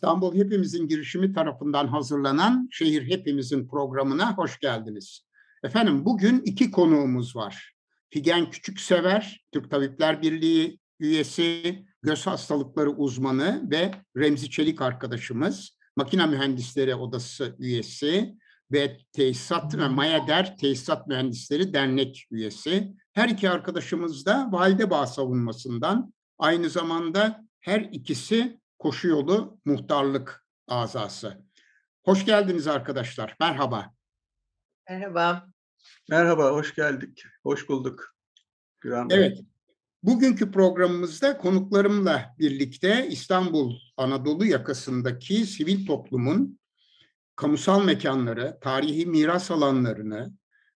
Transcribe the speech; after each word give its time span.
İstanbul 0.00 0.34
Hepimizin 0.34 0.88
girişimi 0.88 1.32
tarafından 1.32 1.86
hazırlanan 1.86 2.68
Şehir 2.70 3.10
Hepimizin 3.10 3.68
programına 3.68 4.36
hoş 4.36 4.58
geldiniz. 4.58 5.26
Efendim 5.64 6.04
bugün 6.04 6.40
iki 6.40 6.70
konuğumuz 6.70 7.36
var. 7.36 7.72
Figen 8.10 8.50
Küçüksever, 8.50 9.44
Türk 9.52 9.70
Tabipler 9.70 10.22
Birliği 10.22 10.78
üyesi, 11.00 11.84
göz 12.02 12.26
hastalıkları 12.26 12.90
uzmanı 12.90 13.66
ve 13.70 13.90
Remzi 14.16 14.50
Çelik 14.50 14.82
arkadaşımız, 14.82 15.78
Makine 15.96 16.26
Mühendisleri 16.26 16.94
Odası 16.94 17.56
üyesi 17.58 18.34
ve 18.72 18.98
Tesisat 19.12 19.78
ve 19.78 19.88
Mayader 19.88 20.56
Tesisat 20.56 21.06
Mühendisleri 21.06 21.74
Dernek 21.74 22.26
üyesi. 22.30 22.94
Her 23.12 23.28
iki 23.28 23.50
arkadaşımız 23.50 24.26
da 24.26 24.48
Validebağ 24.52 25.06
savunmasından 25.06 26.12
aynı 26.38 26.70
zamanda 26.70 27.44
her 27.60 27.80
ikisi 27.80 28.59
Koşu 28.80 29.08
Yolu 29.08 29.58
Muhtarlık 29.64 30.44
Azası. 30.68 31.44
Hoş 32.04 32.24
geldiniz 32.26 32.66
arkadaşlar. 32.66 33.36
Merhaba. 33.40 33.94
Merhaba. 34.88 35.46
Merhaba, 36.08 36.50
hoş 36.50 36.74
geldik. 36.74 37.24
Hoş 37.42 37.68
bulduk. 37.68 38.14
Güven 38.80 39.06
evet. 39.10 39.38
Bugünkü 40.02 40.50
programımızda 40.52 41.38
konuklarımla 41.38 42.34
birlikte 42.38 43.08
İstanbul 43.10 43.74
Anadolu 43.96 44.46
yakasındaki 44.46 45.46
sivil 45.46 45.86
toplumun 45.86 46.58
kamusal 47.36 47.84
mekanları, 47.84 48.58
tarihi 48.60 49.06
miras 49.06 49.50
alanlarını, 49.50 50.32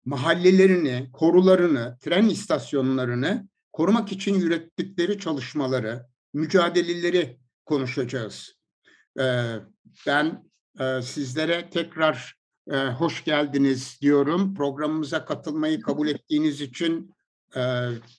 mahallelerini, 0.05 1.11
korularını, 1.13 1.99
tren 2.01 2.29
istasyonlarını 2.29 3.49
korumak 3.73 4.13
için 4.13 4.35
yürüttükleri 4.35 5.19
çalışmaları, 5.19 6.07
mücadeleleri 6.33 7.42
konuşacağız. 7.65 8.55
Ben 10.07 10.51
sizlere 11.03 11.71
tekrar 11.71 12.35
hoş 12.99 13.25
geldiniz 13.25 13.99
diyorum. 14.01 14.55
Programımıza 14.55 15.25
katılmayı 15.25 15.81
kabul 15.81 16.09
ettiğiniz 16.09 16.61
için 16.61 17.15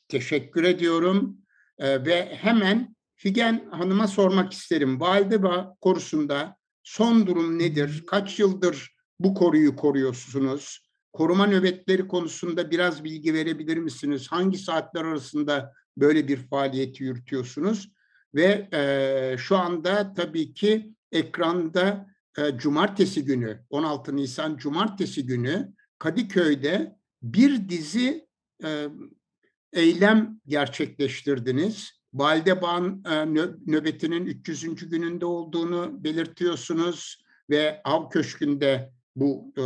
teşekkür 0.07 0.63
ediyorum. 0.63 1.37
Ve 1.79 2.35
hemen 2.35 2.95
Figen 3.15 3.69
Hanım'a 3.71 4.07
sormak 4.07 4.53
isterim. 4.53 4.99
Valideba 4.99 5.75
korusunda 5.81 6.55
son 6.83 7.27
durum 7.27 7.59
nedir? 7.59 8.03
Kaç 8.07 8.39
yıldır 8.39 8.95
bu 9.19 9.33
koruyu 9.33 9.75
koruyorsunuz? 9.75 10.79
Koruma 11.13 11.47
nöbetleri 11.47 12.07
konusunda 12.07 12.71
biraz 12.71 13.03
bilgi 13.03 13.33
verebilir 13.33 13.77
misiniz? 13.77 14.27
Hangi 14.27 14.57
saatler 14.57 15.05
arasında 15.05 15.73
böyle 15.97 16.27
bir 16.27 16.37
faaliyeti 16.37 17.03
yürütüyorsunuz? 17.03 17.92
Ve 18.35 18.69
e, 18.73 19.37
şu 19.37 19.57
anda 19.57 20.13
tabii 20.13 20.53
ki 20.53 20.93
ekranda 21.11 22.07
e, 22.37 22.57
cumartesi 22.57 23.25
günü, 23.25 23.59
16 23.69 24.15
Nisan 24.15 24.57
cumartesi 24.57 25.25
günü 25.25 25.73
Kadıköy'de 25.99 26.95
bir 27.23 27.69
dizi 27.69 28.27
e, 28.63 28.87
eylem 29.73 30.39
gerçekleştirdiniz. 30.47 31.91
Validebağ'ın 32.13 33.03
e, 33.05 33.25
nöbetinin 33.71 34.25
300. 34.25 34.89
gününde 34.89 35.25
olduğunu 35.25 36.03
belirtiyorsunuz 36.03 37.23
ve 37.49 37.81
Av 37.83 38.09
Köşkü'nde 38.09 38.91
bu 39.15 39.53
e, 39.57 39.63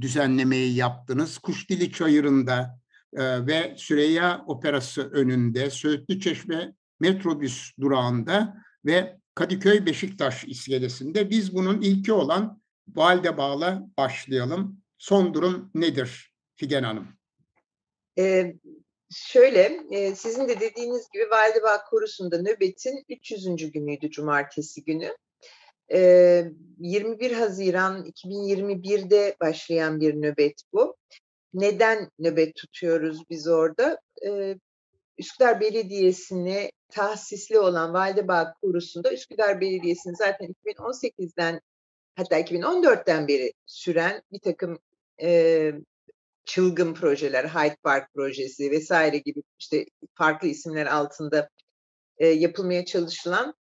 düzenlemeyi 0.00 0.74
yaptınız. 0.74 1.38
Kuşdili 1.38 1.92
Çayırı'nda 1.92 2.80
e, 3.12 3.46
ve 3.46 3.74
Süreyya 3.78 4.44
Operası 4.46 5.10
önünde, 5.10 5.70
Söğütlü 5.70 6.20
Çeşme 6.20 6.74
metrobüs 7.04 7.72
durağında 7.80 8.54
ve 8.84 9.16
Kadıköy 9.34 9.86
Beşiktaş 9.86 10.44
iskelesinde. 10.44 11.30
Biz 11.30 11.54
bunun 11.54 11.80
ilki 11.80 12.12
olan 12.12 12.62
Validebağ'la 12.88 13.82
başlayalım. 13.98 14.80
Son 14.98 15.34
durum 15.34 15.70
nedir 15.74 16.32
Figen 16.56 16.82
Hanım? 16.82 17.08
Ee, 18.18 18.54
şöyle, 19.10 19.80
e, 19.90 20.14
sizin 20.14 20.48
de 20.48 20.60
dediğiniz 20.60 21.08
gibi 21.12 21.30
Validebağ 21.30 21.84
Korusu'nda 21.90 22.42
nöbetin 22.42 23.04
300. 23.08 23.72
günüydü 23.72 24.10
cumartesi 24.10 24.84
günü. 24.84 25.16
Ee, 25.92 26.44
21 26.78 27.32
Haziran 27.32 28.04
2021'de 28.04 29.36
başlayan 29.40 30.00
bir 30.00 30.14
nöbet 30.14 30.62
bu. 30.72 30.96
Neden 31.54 32.10
nöbet 32.18 32.56
tutuyoruz 32.56 33.22
biz 33.30 33.48
orada? 33.48 34.00
Ee, 34.26 34.56
Üsküdar 35.18 35.60
Belediyesi'ne 35.60 36.70
tahsisli 36.88 37.58
olan 37.58 37.94
Validebağ 37.94 38.54
Kurusu'nda 38.62 39.12
Üsküdar 39.12 39.60
Belediyesi'nin 39.60 40.14
zaten 40.14 40.54
2018'den 40.66 41.60
hatta 42.16 42.40
2014'ten 42.40 43.28
beri 43.28 43.52
süren 43.66 44.22
bir 44.32 44.38
takım 44.38 44.78
e, 45.22 45.72
çılgın 46.44 46.94
projeler, 46.94 47.44
Hyde 47.44 47.76
Park 47.82 48.14
projesi 48.14 48.70
vesaire 48.70 49.18
gibi 49.18 49.42
işte 49.58 49.86
farklı 50.14 50.48
isimler 50.48 50.86
altında 50.86 51.48
e, 52.18 52.26
yapılmaya 52.26 52.84
çalışılan 52.84 53.54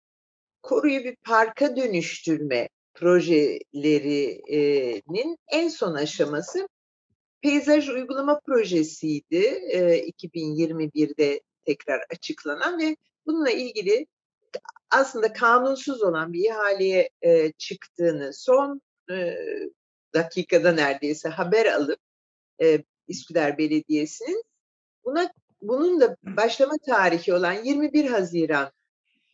koruyu 0.62 1.04
bir 1.04 1.16
parka 1.16 1.76
dönüştürme 1.76 2.68
projelerinin 2.94 5.36
en 5.52 5.68
son 5.68 5.94
aşaması 5.94 6.68
peyzaj 7.42 7.88
uygulama 7.88 8.40
projesiydi. 8.40 9.44
E, 9.68 10.08
2021'de 10.08 11.40
tekrar 11.64 12.00
açıklanan 12.10 12.78
ve 12.78 12.96
bununla 13.26 13.50
ilgili 13.50 14.06
aslında 14.90 15.32
kanunsuz 15.32 16.02
olan 16.02 16.32
bir 16.32 16.50
ihaleye 16.50 17.10
e, 17.22 17.52
çıktığını 17.52 18.32
son 18.32 18.80
e, 19.10 19.36
dakikada 20.14 20.72
neredeyse 20.72 21.28
haber 21.28 21.66
alıp 21.66 21.98
e, 22.62 22.82
İsküdar 23.08 23.58
Belediyesi'nin 23.58 24.44
buna 25.04 25.32
bunun 25.62 26.00
da 26.00 26.16
başlama 26.22 26.74
tarihi 26.86 27.34
olan 27.34 27.52
21 27.52 28.10
Haziran 28.10 28.72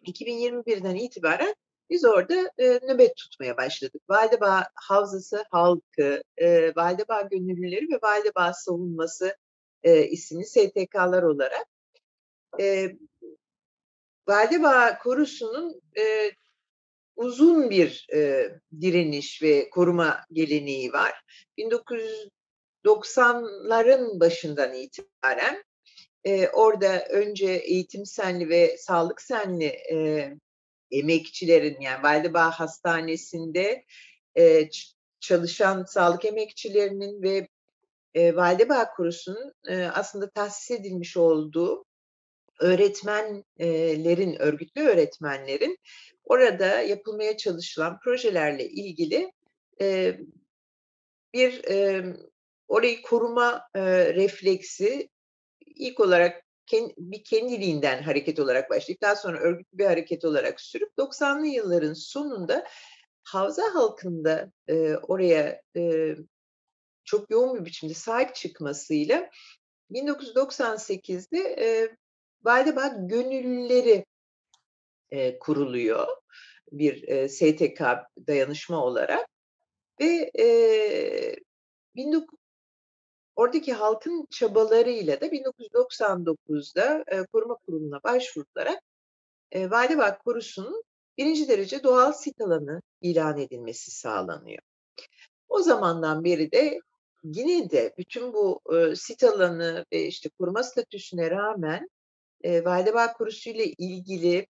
2021'den 0.07 0.95
itibaren 0.95 1.55
biz 1.91 2.05
orada 2.05 2.51
e, 2.59 2.67
nöbet 2.67 3.17
tutmaya 3.17 3.57
başladık. 3.57 4.03
Validebağ 4.09 4.67
Havzası 4.75 5.45
halkı, 5.51 6.23
e, 6.37 6.73
Validebağ 6.77 7.23
gönüllüleri 7.23 7.89
ve 7.91 7.99
Validebağ 8.03 8.53
savunması 8.53 9.37
e, 9.83 10.05
isimli 10.05 10.47
STK'lar 10.47 11.23
olarak 11.23 11.67
e, 12.61 12.97
Validebağ 14.29 14.99
Korusu'nun 14.99 15.83
e, 15.99 16.31
uzun 17.17 17.71
bir 17.71 18.07
e, 18.13 18.51
direniş 18.81 19.43
ve 19.43 19.71
koruma 19.71 20.25
geleneği 20.33 20.93
var. 20.93 21.23
1990'ların 21.59 24.21
başından 24.21 24.75
itibaren 24.75 25.65
e, 26.25 26.49
orada 26.49 27.05
önce 27.05 27.47
eğitim 27.47 28.07
senli 28.07 28.49
ve 28.49 28.77
sağlık 28.79 29.23
senli 29.23 29.65
e, 29.65 30.31
emekçilerin 30.91 31.81
yani 31.81 32.03
Validebağ 32.03 32.51
Hastanesi'nde 32.51 33.85
e, 34.39 34.69
çalışan 35.21 35.85
sağlık 35.85 36.25
emekçilerinin 36.25 37.23
ve 37.23 37.49
e, 38.15 38.37
Validebağ 38.37 38.91
Kurusu'nun 38.91 39.53
e, 39.69 39.85
aslında 39.85 40.31
tahsis 40.31 40.71
edilmiş 40.71 41.17
olduğu 41.17 41.85
öğretmenlerin, 42.61 44.43
örgütlü 44.43 44.83
öğretmenlerin 44.83 45.79
orada 46.25 46.81
yapılmaya 46.81 47.37
çalışılan 47.37 47.99
projelerle 48.05 48.69
ilgili 48.69 49.33
e, 49.81 50.19
bir 51.35 51.65
e, 51.65 52.05
orayı 52.69 53.03
koruma 53.03 53.69
e, 53.75 53.81
refleksi 54.15 55.09
ilk 55.67 56.01
olarak 56.01 56.48
bir 56.99 57.25
kendiliğinden 57.25 58.03
hareket 58.03 58.39
olarak 58.39 58.71
başlayıp 58.71 59.03
daha 59.03 59.17
sonra 59.17 59.39
örgütlü 59.39 59.79
bir 59.79 59.85
hareket 59.85 60.25
olarak 60.25 60.61
sürüp 60.61 60.93
90'lı 60.99 61.47
yılların 61.47 61.93
sonunda 61.93 62.67
havza 63.23 63.75
halkında 63.75 64.53
e, 64.69 64.97
oraya 64.97 65.63
e, 65.77 66.15
çok 67.05 67.31
yoğun 67.31 67.61
bir 67.61 67.65
biçimde 67.65 67.95
sahip 67.95 68.35
çıkmasıyla 68.35 69.31
1998'de 69.91 71.39
e, 71.39 71.97
Validebağ 72.45 72.89
Gönüllüleri 72.99 74.05
e, 75.11 75.39
kuruluyor. 75.39 76.07
Bir 76.73 77.09
e, 77.09 77.29
STK 77.29 77.81
dayanışma 78.27 78.85
olarak 78.85 79.29
ve 80.01 80.31
e, 80.39 81.37
19, 81.97 82.38
Oradaki 83.39 83.73
halkın 83.73 84.27
çabalarıyla 84.31 85.21
da 85.21 85.27
1999'da 85.27 87.05
e, 87.07 87.27
koruma 87.27 87.55
kuruluna 87.55 88.03
başvurularak 88.05 88.83
e, 89.53 89.71
Validebağ 89.71 90.19
Korusu'nun 90.19 90.83
birinci 91.19 91.49
derece 91.49 91.83
doğal 91.83 92.13
sit 92.13 92.41
alanı 92.41 92.83
ilan 93.01 93.39
edilmesi 93.39 93.91
sağlanıyor. 93.91 94.63
O 95.49 95.63
zamandan 95.63 96.25
beri 96.25 96.53
de 96.53 96.81
yine 97.25 97.71
de 97.71 97.95
bütün 97.99 98.33
bu 98.33 98.61
e, 98.75 98.97
sit 98.97 99.25
alanı 99.25 99.87
ve 99.93 100.07
işte 100.07 100.29
koruma 100.39 100.63
statüsüne 100.63 101.31
rağmen 101.31 101.89
e, 102.45 102.65
Validebağ 102.65 103.13
Korusu 103.13 103.51
ile 103.51 103.65
ilgili 103.65 104.47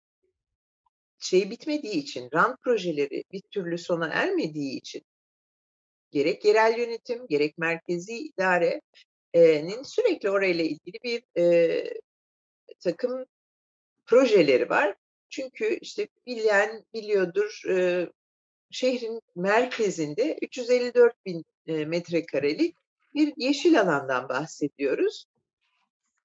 şey 1.19 1.51
bitmediği 1.51 1.95
için, 1.95 2.29
rant 2.35 2.63
projeleri 2.63 3.25
bir 3.33 3.43
türlü 3.51 3.79
sona 3.79 4.07
ermediği 4.07 4.79
için 4.79 5.03
gerek 6.13 6.45
yerel 6.45 6.79
yönetim, 6.79 7.27
gerek 7.27 7.59
merkezi 7.59 8.19
idarenin 8.19 9.83
sürekli 9.83 10.31
orayla 10.31 10.65
ilgili 10.65 10.99
bir 11.05 11.41
e, 11.41 11.85
takım 12.81 13.25
projeleri 14.07 14.71
var. 14.71 14.97
Çünkü 15.31 15.79
işte 15.81 16.09
bilen 16.27 16.85
biliyordur 16.95 17.63
e, 17.69 18.09
şehrin 18.71 19.21
merkezinde 19.37 20.39
354 20.43 21.27
bin 21.27 21.45
e, 21.67 21.85
metrekarelik 21.85 22.77
bir 23.15 23.33
yeşil 23.37 23.81
alandan 23.81 24.29
bahsediyoruz. 24.29 25.27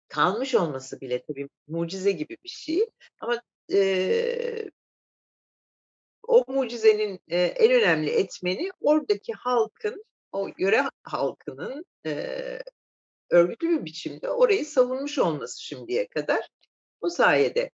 Kalmış 0.08 0.56
olması 0.56 1.02
bile 1.02 1.24
tabii 1.24 1.50
mucize 1.68 2.12
gibi 2.12 2.38
bir 2.44 2.50
şey. 2.50 2.86
Ama 3.20 3.42
e, 3.74 4.70
o 6.28 6.44
mucizenin 6.48 7.20
e, 7.28 7.42
en 7.42 7.72
önemli 7.72 8.10
etmeni 8.10 8.70
oradaki 8.82 9.34
halkın, 9.34 10.06
o 10.32 10.50
yöre 10.58 10.84
halkının 11.04 11.86
e, 12.06 12.38
örgütlü 13.30 13.70
bir 13.70 13.86
biçimde 13.86 14.30
orayı 14.30 14.66
savunmuş 14.66 15.20
olması 15.20 15.64
şimdiye 15.64 16.08
kadar. 16.08 16.50
O 17.02 17.10
sayede 17.10 17.72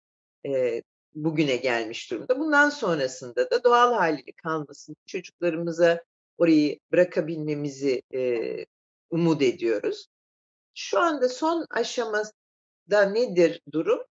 e, 0.47 0.83
bugüne 1.15 1.57
gelmiş 1.57 2.11
durumda. 2.11 2.39
Bundan 2.39 2.71
sonrasında 2.71 3.51
da 3.51 3.65
doğal 3.65 3.95
haliyle 3.95 4.33
kalmasın, 4.33 4.97
çocuklarımıza 5.07 6.05
orayı 6.39 6.79
bırakabilmemizi 6.93 8.03
e, 8.15 8.41
umut 9.11 9.43
ediyoruz. 9.43 10.07
Şu 10.75 10.99
anda 11.01 11.29
son 11.29 11.67
aşamada 11.71 13.03
nedir 13.13 13.61
durum? 13.73 14.05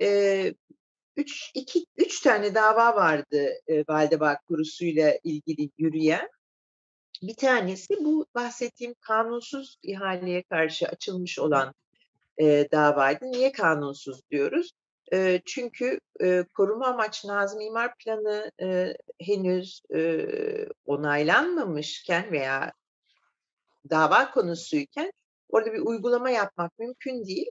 E, 0.00 0.54
üç, 1.16 1.50
iki, 1.54 1.86
üç 1.96 2.20
tane 2.20 2.54
dava 2.54 2.96
vardı 2.96 3.48
e, 3.68 3.84
Valdebağ 3.88 4.38
kurusuyla 4.48 5.14
ilgili 5.24 5.70
yürüyen. 5.78 6.28
Bir 7.22 7.34
tanesi 7.34 8.04
bu 8.04 8.26
bahsettiğim 8.34 8.94
kanunsuz 9.00 9.78
ihaleye 9.82 10.42
karşı 10.42 10.86
açılmış 10.86 11.38
olan 11.38 11.74
e, 12.38 12.68
davaydı. 12.72 13.24
Niye 13.24 13.52
kanunsuz 13.52 14.20
diyoruz? 14.30 14.72
E, 15.12 15.40
çünkü 15.46 16.00
e, 16.22 16.44
koruma 16.54 16.86
amaçlı 16.86 17.28
Nazım 17.28 17.60
İmar 17.60 17.94
Planı 17.96 18.50
e, 18.60 18.96
henüz 19.20 19.82
e, 19.94 20.28
onaylanmamışken 20.86 22.32
veya 22.32 22.72
dava 23.90 24.30
konusuyken 24.30 25.12
orada 25.48 25.72
bir 25.72 25.80
uygulama 25.80 26.30
yapmak 26.30 26.78
mümkün 26.78 27.26
değil. 27.26 27.50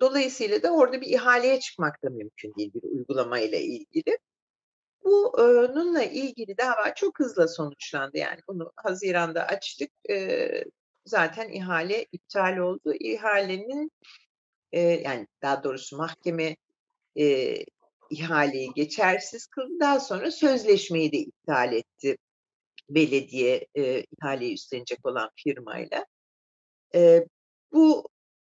Dolayısıyla 0.00 0.62
da 0.62 0.70
orada 0.74 1.00
bir 1.00 1.06
ihaleye 1.06 1.60
çıkmak 1.60 2.04
da 2.04 2.10
mümkün 2.10 2.54
değil 2.58 2.74
bir 2.74 2.82
uygulama 2.82 3.38
ile 3.38 3.62
ilgili. 3.62 4.18
Bununla 5.04 6.02
ilgili 6.02 6.58
dava 6.58 6.94
çok 6.94 7.18
hızlı 7.18 7.48
sonuçlandı. 7.48 8.18
Yani 8.18 8.40
bunu 8.48 8.72
Haziran'da 8.76 9.46
açtık. 9.46 9.90
Zaten 11.06 11.48
ihale 11.48 12.06
iptal 12.12 12.56
oldu. 12.56 12.94
İhalenin 13.00 13.92
yani 14.72 15.26
daha 15.42 15.64
doğrusu 15.64 15.96
mahkeme 15.96 16.56
ihaleyi 18.10 18.72
geçersiz 18.74 19.46
kıldı. 19.46 19.80
Daha 19.80 20.00
sonra 20.00 20.30
sözleşmeyi 20.30 21.12
de 21.12 21.16
iptal 21.16 21.72
etti 21.72 22.16
belediye 22.90 23.66
ihaleyi 24.20 24.54
üstlenecek 24.54 25.06
olan 25.06 25.30
firmayla. 25.36 26.06
Bu 27.72 28.08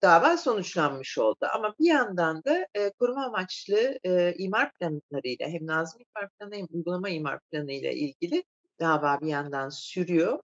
dava 0.06 0.36
sonuçlanmış 0.36 1.18
oldu. 1.18 1.46
Ama 1.54 1.74
bir 1.78 1.86
yandan 1.86 2.44
da 2.44 2.66
e, 2.74 2.90
koruma 2.90 3.24
amaçlı 3.24 3.98
e, 4.04 4.34
imar 4.38 4.72
planlarıyla 4.72 5.48
hem 5.48 5.66
Nazım 5.66 6.00
İmar 6.00 6.30
Planı 6.30 6.54
hem 6.54 6.66
uygulama 6.70 7.08
imar 7.08 7.40
planı 7.40 7.72
ile 7.72 7.94
ilgili 7.94 8.44
dava 8.80 9.20
bir 9.20 9.26
yandan 9.26 9.68
sürüyor. 9.68 10.40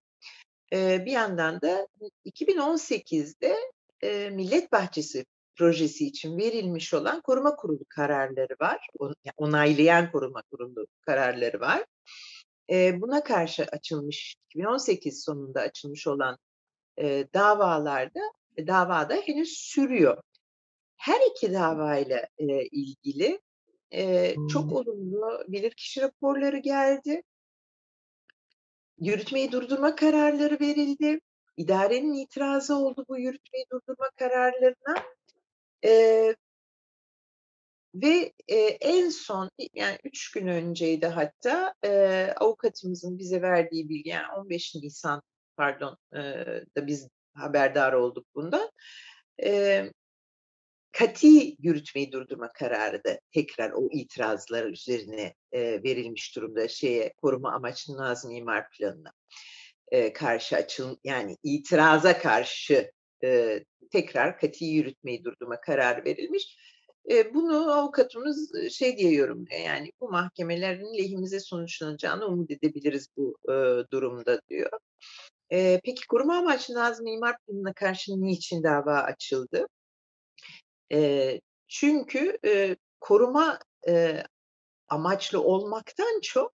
E, 0.73 1.07
bir 1.07 1.11
yandan 1.11 1.61
da 1.61 1.89
2018'de 2.27 3.57
e, 4.03 4.31
Millet 4.31 4.73
Bahçesi 4.73 5.25
projesi 5.57 6.07
için 6.07 6.39
verilmiş 6.39 6.95
olan 6.95 7.21
koruma 7.21 7.57
kurulu 7.57 7.85
kararları 7.89 8.57
var. 8.61 8.89
Onaylayan 9.37 10.13
koruma 10.13 10.43
kurulu 10.43 10.87
kararları 11.01 11.61
var. 11.61 11.85
E, 12.71 13.01
buna 13.01 13.25
karşı 13.25 13.65
açılmış 13.65 14.37
2018 14.51 15.25
sonunda 15.25 15.61
açılmış 15.61 16.07
olan 16.07 16.39
e, 16.99 17.27
davalarda 17.35 18.21
davada 18.59 19.15
henüz 19.15 19.49
sürüyor. 19.49 20.23
Her 20.97 21.21
iki 21.31 21.53
davayla 21.53 22.29
e, 22.39 22.67
ilgili 22.67 23.41
e, 23.93 24.35
çok 24.53 24.73
olumlu 24.73 25.45
bilirkişi 25.49 26.01
raporları 26.01 26.59
geldi. 26.59 27.23
Yürütmeyi 28.99 29.53
durdurma 29.53 29.97
kararları 29.97 30.61
verildi. 30.61 31.21
İdarenin 31.57 32.13
itirazı 32.13 32.77
oldu 32.77 33.05
bu 33.09 33.19
yürütmeyi 33.19 33.65
durdurma 33.73 34.11
kararlarına. 34.19 35.05
E, 35.85 36.35
ve 37.95 38.33
e, 38.49 38.57
en 38.81 39.09
son 39.09 39.51
yani 39.75 39.99
üç 40.05 40.31
gün 40.33 40.47
önceydi 40.47 41.07
hatta 41.07 41.75
e, 41.85 41.89
avukatımızın 42.37 43.19
bize 43.19 43.43
verdiği 43.43 43.89
bilgi 43.89 44.09
yani 44.09 44.27
15 44.37 44.75
Nisan 44.75 45.23
pardon 45.57 45.97
e, 46.13 46.21
da 46.77 46.87
biz 46.87 47.09
haberdar 47.35 47.93
olduk 47.93 48.27
bundan. 48.35 48.71
E, 49.45 49.85
kati 50.93 51.57
yürütmeyi 51.59 52.13
durdurma 52.13 52.53
kararı 52.53 53.05
da 53.05 53.21
tekrar 53.33 53.71
o 53.71 53.89
itirazlar 53.93 54.65
üzerine 54.65 55.35
e, 55.53 55.83
verilmiş 55.83 56.37
durumda 56.37 56.69
şeye 56.69 57.13
koruma 57.17 57.53
amaçlı 57.53 57.97
Nazım 57.97 58.31
İmar 58.31 58.71
Planı'na 58.71 59.13
e, 59.91 60.13
karşı 60.13 60.57
açıl 60.57 60.97
yani 61.05 61.37
itiraza 61.43 62.19
karşı 62.19 62.93
e, 63.25 63.61
tekrar 63.93 64.39
kati 64.39 64.65
yürütmeyi 64.65 65.25
durdurma 65.25 65.61
kararı 65.61 66.05
verilmiş. 66.05 66.59
E, 67.11 67.35
bunu 67.35 67.73
avukatımız 67.73 68.53
şey 68.71 68.99
diye 68.99 69.13
yorumluyor 69.13 69.61
yani 69.61 69.93
bu 70.01 70.11
mahkemelerin 70.11 70.99
lehimize 70.99 71.41
sonuçlanacağını 71.41 72.27
umut 72.27 72.51
edebiliriz 72.51 73.09
bu 73.17 73.39
e, 73.49 73.55
durumda 73.91 74.41
diyor. 74.51 74.71
E, 75.53 75.81
peki 75.85 76.07
koruma 76.07 76.37
amaçlı 76.37 76.75
Nazım 76.75 77.07
İmar 77.07 77.37
Planı'na 77.39 77.73
karşı 77.73 78.13
niçin 78.13 78.63
dava 78.63 78.95
açıldı? 78.95 79.67
E, 80.93 81.41
çünkü 81.69 82.39
e, 82.45 82.77
koruma 83.01 83.59
e, 83.89 84.23
amaçlı 84.89 85.43
olmaktan 85.43 86.21
çok 86.23 86.53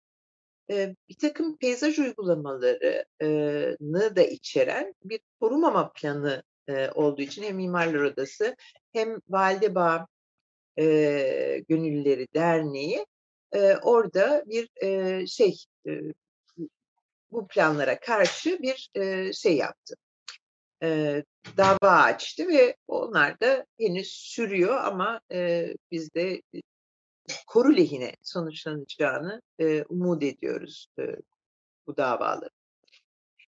e, 0.71 0.95
bir 1.09 1.19
takım 1.19 1.57
peyzaj 1.57 1.99
uygulamalarını 1.99 4.17
da 4.17 4.23
içeren 4.23 4.95
bir 5.05 5.21
korumama 5.41 5.93
planı 5.93 6.43
e, 6.69 6.91
olduğu 6.91 7.23
için 7.23 7.43
hem 7.43 7.57
Mimarlar 7.57 8.01
Odası 8.01 8.57
hem 8.93 9.21
Validebağ 9.29 10.07
e, 10.79 11.65
Gönüllüleri 11.69 12.29
Derneği 12.35 13.07
e, 13.53 13.77
orada 13.77 14.45
bir 14.47 14.69
e, 14.83 15.27
şey 15.27 15.57
e, 15.89 16.01
bu 17.33 17.49
planlara 17.49 18.01
karşı 18.01 18.59
bir 18.63 18.91
e, 18.95 19.33
şey 19.33 19.57
yaptı. 19.57 19.95
E, 20.83 21.23
dava 21.57 21.91
açtı 21.91 22.49
ve 22.49 22.77
onlar 22.87 23.41
da 23.41 23.67
henüz 23.81 24.09
sürüyor 24.09 24.77
ama 24.85 25.21
e, 25.33 25.75
biz 25.91 26.15
de 26.15 26.43
koru 27.47 27.77
lehine 27.77 28.17
sonuçlanacağını 28.23 29.43
e, 29.59 29.83
umut 29.83 30.23
ediyoruz 30.23 30.87
e, 30.99 31.03
bu 31.87 31.97
davaları. 31.97 32.51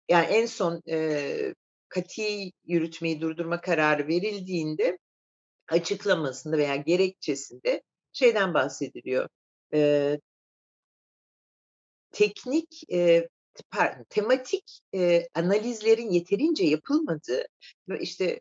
Yani 0.10 0.25
en 0.25 0.46
son 0.46 0.82
e, 0.90 1.56
kati 1.90 2.51
yürütmeyi 2.66 3.22
durdurma 3.22 3.62
kararı 3.62 4.08
verildiğinde 4.08 4.98
açıklamasında 5.68 6.58
veya 6.58 6.75
gerekçesinde 6.75 7.84
şeyden 8.13 8.54
bahsediliyor. 8.54 9.30
E, 9.74 10.20
teknik 12.12 12.92
e, 12.92 13.30
tematik 14.10 14.80
e, 14.96 15.27
analizlerin 15.34 16.10
yeterince 16.10 16.63
yapılmadığı 16.63 17.46
ve 17.89 18.00
işte 18.00 18.39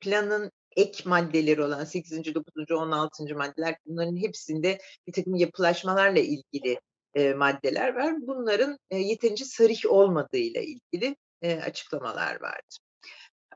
planın 0.00 0.52
ek 0.76 1.02
maddeleri 1.08 1.62
olan 1.62 1.84
8. 1.84 2.34
9. 2.34 2.70
16. 2.70 3.36
maddeler 3.36 3.76
bunların 3.86 4.16
hepsinde 4.16 4.78
bir 5.06 5.12
takım 5.12 5.34
yapılaşmalarla 5.34 6.20
ilgili 6.20 6.80
e, 7.14 7.34
maddeler 7.34 7.94
var. 7.94 8.14
Bunların 8.20 8.78
e, 8.90 8.98
yeterince 8.98 9.44
sarih 9.44 9.86
olmadığıyla 9.86 10.60
ilgili 10.60 11.16
e, 11.42 11.60
açıklamalar 11.60 12.40
vardı. 12.40 12.76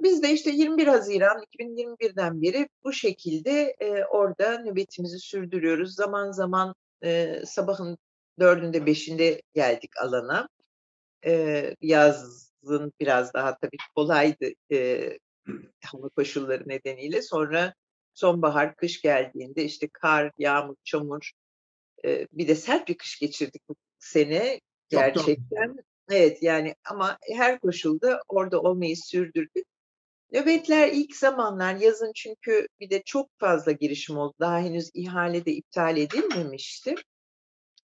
Biz 0.02 0.23
de 0.23 0.32
işte 0.32 0.50
21 0.50 0.87
Haziran 0.87 1.42
2021'den 1.59 2.42
beri 2.42 2.68
bu 2.85 2.92
şekilde 2.92 3.76
e, 3.80 4.04
orada 4.04 4.59
nöbetimizi 4.59 5.18
sürdürüyoruz. 5.18 5.94
Zaman 5.94 6.32
zaman 6.32 6.75
e, 7.04 7.42
sabahın 7.47 7.99
dördünde 8.40 8.87
beşinde 8.87 9.42
geldik 9.54 9.90
alana 10.00 10.49
e, 11.26 11.76
yazın 11.81 12.93
biraz 13.00 13.35
daha 13.35 13.59
tabii 13.59 13.76
kolaydı 13.95 14.47
e, 14.73 15.19
hava 15.85 16.09
koşulları 16.09 16.69
nedeniyle. 16.69 17.23
Sonra 17.23 17.75
sonbahar, 18.14 18.76
kış 18.76 19.02
geldiğinde 19.02 19.64
işte 19.64 19.88
kar, 19.93 20.33
yağmur, 20.38 20.76
çamur 20.85 21.31
E, 22.05 22.26
bir 22.33 22.49
de 22.49 22.55
sert 22.55 22.88
bir 22.88 22.97
kış 22.97 23.19
geçirdik 23.19 23.62
bu 23.69 23.76
sene 23.99 24.61
gerçekten. 24.88 25.76
Evet 26.11 26.43
yani 26.43 26.75
ama 26.85 27.19
her 27.37 27.61
koşulda 27.61 28.23
orada 28.29 28.61
olmayı 28.61 28.97
sürdürdük. 28.97 29.67
Nöbetler 30.33 30.88
ilk 30.93 31.17
zamanlar 31.17 31.75
yazın 31.75 32.12
çünkü 32.14 32.67
bir 32.81 32.91
de 32.91 33.02
çok 33.02 33.31
fazla 33.38 33.73
girişim 33.73 34.19
oldu. 34.19 34.35
Daha 34.41 34.59
henüz 34.61 34.91
ihale 34.95 35.45
de 35.45 35.52
iptal 35.52 35.97
edilmemişti. 35.97 36.95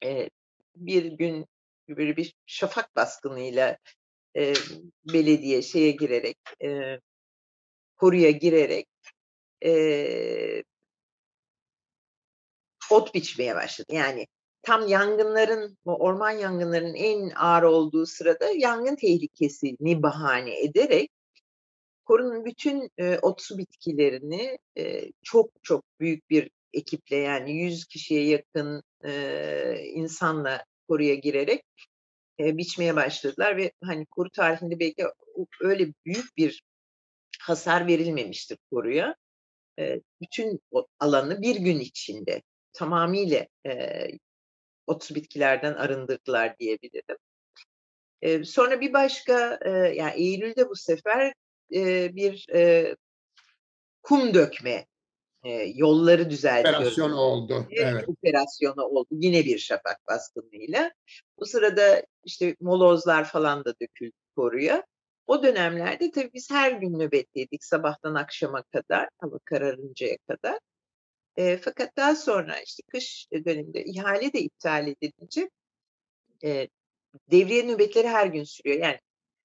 Ee, 0.05 0.31
bir 0.77 1.05
gün 1.05 1.47
böyle 1.97 2.17
bir 2.17 2.35
şafak 2.47 2.97
baskınıyla 2.97 3.79
e, 4.37 4.55
belediye 5.13 5.63
şeye 5.63 5.91
girerek, 5.91 6.39
e, 6.65 7.01
koruya 7.97 8.31
girerek 8.31 8.89
e, 9.65 10.63
ot 12.91 13.15
biçmeye 13.15 13.55
başladı. 13.55 13.89
Yani 13.93 14.27
tam 14.63 14.89
yangınların, 14.89 15.79
orman 15.85 16.31
yangınlarının 16.31 16.95
en 16.95 17.31
ağır 17.31 17.63
olduğu 17.63 18.07
sırada 18.07 18.51
yangın 18.51 18.97
tehlikesini 18.97 20.03
bahane 20.03 20.61
ederek 20.61 21.11
korunun 22.09 22.45
bütün 22.45 22.91
e, 22.99 23.19
otsu 23.19 23.59
bitkilerini 23.59 24.59
e, 24.79 25.13
çok 25.23 25.51
çok 25.63 25.85
büyük 26.01 26.31
bir 26.31 26.51
ekiple 26.73 27.17
yani 27.17 27.53
100 27.53 27.87
kişiye 27.87 28.25
yakın 28.25 28.83
e, 29.05 29.83
insanla 29.95 30.65
koruya 30.89 31.15
girerek 31.15 31.65
e, 32.41 32.57
biçmeye 32.59 32.97
başladılar 32.97 33.57
ve 33.57 33.73
hani 33.85 34.07
koru 34.07 34.31
tarihinde 34.31 34.81
belki 34.81 35.05
öyle 35.61 35.93
büyük 36.07 36.37
bir 36.37 36.63
hasar 37.41 37.87
verilmemiştir 37.87 38.59
koruya. 38.71 39.17
E, 39.79 40.01
bütün 40.21 40.61
alanı 41.01 41.43
bir 41.43 41.57
gün 41.57 41.81
içinde 41.81 42.43
tamamıyla 42.73 43.47
e, 43.67 44.07
otsu 44.87 45.15
bitkilerden 45.15 45.75
arındırdılar 45.75 46.59
diyebilirim. 46.59 47.17
E, 48.23 48.45
sonra 48.45 48.81
bir 48.81 48.93
başka, 48.93 49.59
e, 49.65 49.71
yani 49.71 50.13
Eylül'de 50.15 50.69
bu 50.69 50.77
sefer 50.77 51.33
e, 51.75 52.15
bir 52.17 52.47
e, 52.55 52.97
kum 54.03 54.35
dökme 54.35 54.87
e, 55.45 55.51
yolları 55.75 56.31
düzeltiyoruz. 56.31 56.81
Operasyon 56.81 57.13
oldu. 57.13 57.67
Evet. 57.71 58.09
Operasyonu 58.09 58.83
oldu. 58.83 59.09
Yine 59.11 59.45
bir 59.45 59.59
şafak 59.59 59.99
baskınıyla. 60.09 60.93
Bu 61.39 61.47
sırada 61.47 62.03
işte 62.25 62.57
molozlar 62.61 63.25
falan 63.25 63.65
da 63.65 63.75
döküldü 63.83 64.17
koruya. 64.37 64.85
O 65.27 65.43
dönemlerde 65.43 66.11
tabii 66.11 66.31
biz 66.35 66.51
her 66.51 66.73
gün 66.73 66.99
nöbetteydik 66.99 67.65
sabahtan 67.65 68.15
akşama 68.15 68.63
kadar, 68.63 69.09
hava 69.19 69.39
kararıncaya 69.45 70.17
kadar. 70.29 70.59
E, 71.37 71.57
fakat 71.57 71.97
daha 71.97 72.17
sonra 72.17 72.61
işte 72.61 72.83
kış 72.93 73.27
döneminde 73.45 73.85
ihale 73.85 74.33
de 74.33 74.41
iptal 74.41 74.89
edilince 74.89 75.51
e, 76.45 76.69
devriye 77.31 77.67
nöbetleri 77.67 78.09
her 78.09 78.27
gün 78.27 78.45
sürüyor. 78.45 78.81
Yani 78.83 78.99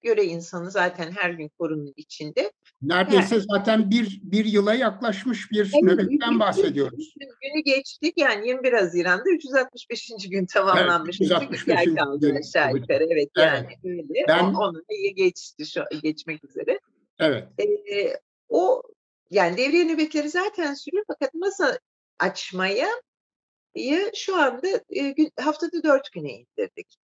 göre 0.04 0.24
insanı 0.24 0.70
zaten 0.70 1.10
her 1.10 1.30
gün 1.30 1.50
korunun 1.58 1.92
içinde. 1.96 2.52
Neredeyse 2.82 3.34
her, 3.36 3.40
zaten 3.40 3.90
bir, 3.90 4.20
bir 4.22 4.44
yıla 4.44 4.74
yaklaşmış 4.74 5.50
bir 5.50 5.72
evet, 5.74 5.82
nöbetten 5.82 6.40
bahsediyoruz. 6.40 7.14
Günü 7.20 7.62
geçtik 7.64 8.14
yani 8.16 8.48
21 8.48 8.72
Haziran'da 8.72 9.30
365. 9.30 10.10
gün 10.30 10.46
tamamlanmış. 10.46 11.20
Evet, 11.20 11.30
365. 11.30 11.84
gün 11.84 11.96
kaldı 11.96 12.34
aşağı 12.38 12.72
yukarı. 12.74 13.06
Evet, 13.10 13.30
evet 13.36 13.36
yani 13.36 13.66
öyle. 13.84 14.24
Ben, 14.28 14.44
Onu 14.44 14.82
iyi 14.90 15.14
geçti 15.14 15.66
şu, 15.66 15.82
geçmek 16.02 16.44
üzere. 16.44 16.80
Evet. 17.18 17.48
Ee, 17.58 18.12
o 18.48 18.82
yani 19.30 19.56
devriye 19.56 19.84
nöbetleri 19.84 20.30
zaten 20.30 20.74
sürüyor 20.74 21.04
fakat 21.08 21.34
masa 21.34 21.78
açmaya 22.18 22.88
şu 24.14 24.36
anda 24.36 24.68
e, 24.96 25.14
haftada 25.40 25.82
dört 25.82 26.12
güne 26.12 26.32
indirdik. 26.32 26.96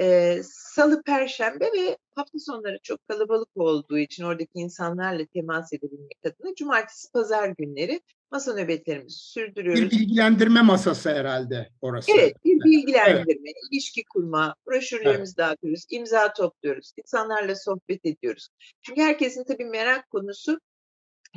E, 0.00 0.40
Salı, 0.44 1.02
Perşembe 1.02 1.64
ve 1.64 1.98
hafta 2.14 2.38
sonları 2.38 2.78
çok 2.82 3.08
kalabalık 3.08 3.48
olduğu 3.54 3.98
için 3.98 4.24
oradaki 4.24 4.50
insanlarla 4.54 5.26
temas 5.26 5.72
edebilmek 5.72 6.18
adına 6.26 6.54
Cumartesi, 6.54 7.12
Pazar 7.12 7.48
günleri 7.48 8.00
masa 8.30 8.54
nöbetlerimizi 8.54 9.18
sürdürüyoruz. 9.18 9.82
Bir 9.82 9.90
bilgilendirme 9.90 10.62
masası 10.62 11.10
herhalde 11.10 11.70
orası. 11.80 12.12
Evet, 12.18 12.44
bir 12.44 12.60
bilgilendirme, 12.60 13.50
evet. 13.50 13.56
ilişki 13.72 14.04
kurma, 14.04 14.54
broşürlerimizi 14.66 15.34
evet. 15.38 15.48
dağıtıyoruz, 15.48 15.84
imza 15.90 16.32
topluyoruz, 16.32 16.92
insanlarla 16.96 17.54
sohbet 17.56 18.06
ediyoruz. 18.06 18.48
Çünkü 18.82 19.00
herkesin 19.00 19.44
tabii 19.44 19.64
merak 19.64 20.10
konusu 20.10 20.60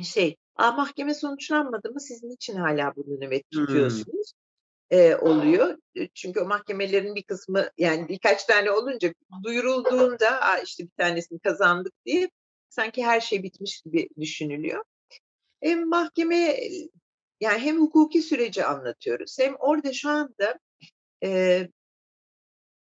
şey, 0.02 0.36
Aa, 0.56 0.72
mahkeme 0.72 1.14
sonuçlanmadı 1.14 1.90
mı 1.90 2.00
siz 2.00 2.22
niçin 2.22 2.56
hala 2.56 2.96
bunu 2.96 3.20
nöbet 3.20 3.50
tutuyorsunuz? 3.50 4.32
E, 4.90 5.16
oluyor. 5.16 5.78
Çünkü 6.14 6.40
o 6.40 6.44
mahkemelerin 6.44 7.14
bir 7.14 7.22
kısmı 7.22 7.70
yani 7.78 8.08
birkaç 8.08 8.44
tane 8.44 8.70
olunca 8.70 9.14
duyurulduğunda 9.42 10.58
işte 10.58 10.84
bir 10.84 10.90
tanesini 10.98 11.38
kazandık 11.38 11.92
diye 12.06 12.30
sanki 12.68 13.04
her 13.04 13.20
şey 13.20 13.42
bitmiş 13.42 13.80
gibi 13.82 14.08
düşünülüyor. 14.20 14.84
Hem 15.62 15.88
mahkeme 15.88 16.56
yani 17.40 17.58
hem 17.58 17.80
hukuki 17.80 18.22
süreci 18.22 18.64
anlatıyoruz 18.64 19.36
hem 19.38 19.54
orada 19.58 19.92
şu 19.92 20.08
anda 20.10 20.58
e, 21.24 21.60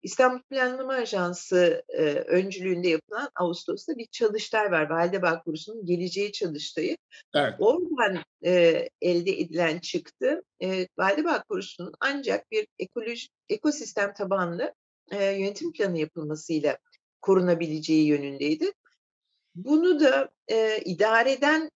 İstanbul 0.02 0.42
Planlama 0.42 0.92
Ajansı 0.92 1.85
e, 1.88 2.02
öncülüğünde 2.12 2.88
yapılan 2.88 3.30
Ağustos'ta 3.35 3.97
bir 3.97 4.06
çalıştay 4.06 4.71
var. 4.71 4.90
Validebağ 4.90 5.42
Kurusu'nun 5.42 5.87
geleceği 5.87 6.32
çalıştayı. 6.32 6.97
Evet. 7.35 7.54
Oradan 7.59 8.18
e, 8.44 8.88
elde 9.00 9.40
edilen 9.40 9.78
çıktı. 9.78 10.42
E, 10.62 10.88
Validebağ 10.99 11.42
Kurusu'nun 11.42 11.92
ancak 12.00 12.50
bir 12.50 12.66
ekoloji, 12.78 13.28
ekosistem 13.49 14.14
tabanlı 14.14 14.75
e, 15.11 15.25
yönetim 15.25 15.73
planı 15.73 15.99
yapılmasıyla 15.99 16.78
korunabileceği 17.21 18.06
yönündeydi. 18.06 18.73
Bunu 19.54 20.00
da 20.00 20.28
e, 20.49 20.78
idareden 20.85 21.71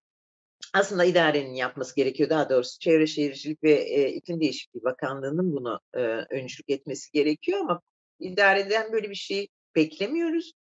aslında 0.75 1.04
idarenin 1.04 1.54
yapması 1.54 1.97
gerekiyor. 1.97 2.30
Daha 2.30 2.50
doğrusu 2.50 2.78
Çevre 2.78 3.06
Şehircilik 3.06 3.62
ve 3.62 3.73
e, 3.73 4.12
İklim 4.12 4.40
Değişikliği 4.40 4.85
Bakanlığı'nın 4.85 5.56
bunu 5.56 5.80
e, 5.95 6.00
öncülük 6.30 6.71
etmesi 6.71 7.12
gerekiyor 7.12 7.61
ama 7.61 7.83
idareden 8.20 8.92
böyle 8.92 9.11
bir 9.11 9.14
şey 9.14 9.49
beklemiyoruz. 9.76 10.52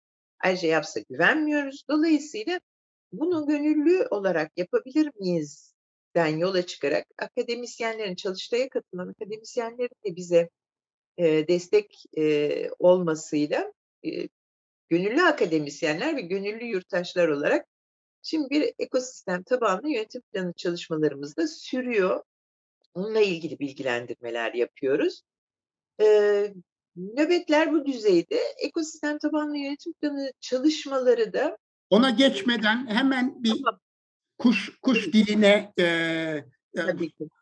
Ayrıca 0.40 0.68
yapsa 0.68 1.00
güvenmiyoruz. 1.00 1.84
Dolayısıyla 1.90 2.61
bunu 3.12 3.46
gönüllü 3.46 4.06
olarak 4.11 4.52
yapabilir 4.56 5.11
miyiz? 5.20 5.75
Den 6.14 6.38
yola 6.38 6.66
çıkarak 6.66 7.06
akademisyenlerin, 7.18 8.14
çalıştaya 8.14 8.68
katılan 8.68 9.08
akademisyenlerin 9.08 9.96
de 10.06 10.16
bize 10.16 10.50
e, 11.18 11.49
destek 11.49 12.04
e, 12.16 12.70
olmasıyla 12.78 13.73
e, 14.04 14.28
gönüllü 14.88 15.23
akademisyenler 15.23 16.16
ve 16.16 16.20
gönüllü 16.20 16.64
yurttaşlar 16.64 17.28
olarak 17.28 17.66
şimdi 18.23 18.50
bir 18.50 18.75
ekosistem 18.78 19.42
tabanlı 19.42 19.88
yönetim 19.88 20.20
planı 20.20 20.52
çalışmalarımız 20.52 21.37
da 21.37 21.49
sürüyor. 21.49 22.23
Onunla 22.94 23.20
ilgili 23.20 23.58
bilgilendirmeler 23.58 24.54
yapıyoruz. 24.54 25.23
Ee, 26.00 26.54
Nöbetler 26.96 27.72
bu 27.72 27.86
düzeyde. 27.86 28.40
Ekosistem 28.58 29.18
tabanlı 29.18 29.56
yönetim 29.56 29.92
planı 29.92 30.32
çalışmaları 30.40 31.32
da 31.32 31.58
ona 31.90 32.10
geçmeden 32.10 32.86
hemen 32.86 33.42
bir 33.42 33.50
tamam. 33.50 33.80
kuş 34.38 34.78
kuş 34.82 35.12
diline 35.12 35.72
e, 35.78 35.84
e, 35.84 36.82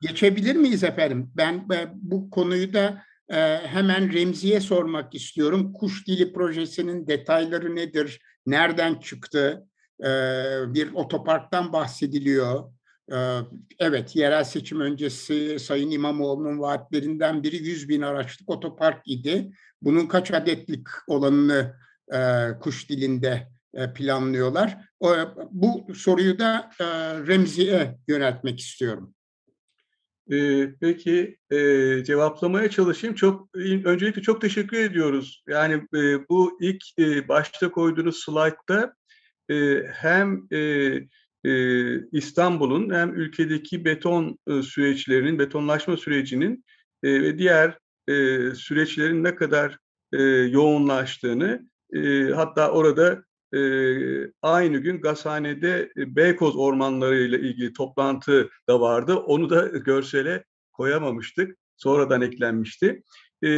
geçebilir 0.01 0.57
miyiz 0.57 0.85
efendim? 0.85 1.31
Ben, 1.37 1.69
ben 1.69 1.91
bu 1.95 2.31
konuyu 2.31 2.73
da 2.73 3.03
e, 3.29 3.37
hemen 3.57 4.13
Remzi'ye 4.13 4.61
sormak 4.61 5.15
istiyorum. 5.15 5.73
Kuş 5.73 6.07
dili 6.07 6.33
projesinin 6.33 7.07
detayları 7.07 7.77
nedir? 7.77 8.21
Nereden 8.47 8.95
çıktı? 8.95 9.67
E, 10.01 10.09
bir 10.75 10.93
otoparktan 10.93 11.73
bahsediliyor. 11.73 12.73
Ee, 13.13 13.39
evet, 13.79 14.17
yerel 14.17 14.45
seçim 14.45 14.81
öncesi 14.81 15.59
Sayın 15.59 15.91
İmamoğlu'nun 15.91 16.61
vaatlerinden 16.61 17.43
biri 17.43 17.57
100 17.57 17.89
bin 17.89 18.03
araçlık 18.03 18.51
otopark 18.51 19.03
idi. 19.07 19.53
Bunun 19.83 20.07
kaç 20.07 20.31
adetlik 20.31 20.87
olanını 21.07 21.77
e, 22.13 22.49
kuş 22.61 22.89
dilinde 22.89 23.49
e, 23.75 23.93
planlıyorlar. 23.93 24.79
bu 25.51 25.95
soruyu 25.95 26.39
da 26.39 26.71
e, 26.81 26.85
Remzi'ye 27.27 27.99
yöneltmek 28.09 28.61
istiyorum. 28.61 29.15
peki 30.81 31.39
cevaplamaya 32.05 32.71
çalışayım. 32.71 33.17
Çok 33.17 33.49
öncelikle 33.85 34.23
çok 34.23 34.41
teşekkür 34.41 34.77
ediyoruz. 34.77 35.45
Yani 35.49 35.83
bu 36.31 36.59
ilk 36.61 36.83
başta 37.29 37.71
koyduğunuz 37.71 38.25
slaytta 38.25 38.95
hem 39.93 40.49
İstanbul'un 42.13 42.95
hem 42.95 43.15
ülkedeki 43.15 43.85
beton 43.85 44.39
süreçlerinin, 44.63 45.39
betonlaşma 45.39 45.97
sürecinin 45.97 46.65
ve 47.05 47.39
diğer 47.39 47.79
süreçlerin 48.55 49.25
ne 49.25 49.35
kadar 49.35 49.79
yoğunlaştığını 50.51 51.69
hatta 52.35 52.71
orada 52.71 53.25
aynı 54.43 54.79
gün 54.79 55.01
Gazhane'de 55.01 55.93
Beykoz 55.97 56.57
ormanları 56.57 57.19
ile 57.19 57.41
ilgili 57.41 57.73
toplantı 57.73 58.51
da 58.69 58.81
vardı. 58.81 59.17
Onu 59.17 59.51
da 59.51 59.67
görsele 59.67 60.45
koyamamıştık. 60.73 61.57
sonradan 61.77 62.21
eklenmişti. 62.21 63.03
E, 63.45 63.49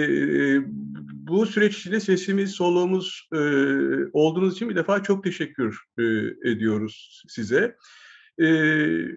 bu 1.12 1.47
süreç 1.47 1.79
içinde 1.79 2.00
sesimiz, 2.00 2.50
soluğumuz 2.50 3.29
e, 3.33 3.38
olduğunuz 4.12 4.55
için 4.55 4.69
bir 4.69 4.76
defa 4.76 5.03
çok 5.03 5.25
teşekkür 5.25 5.81
e, 5.99 6.03
ediyoruz 6.50 7.23
size. 7.29 7.76
E, 8.43 8.47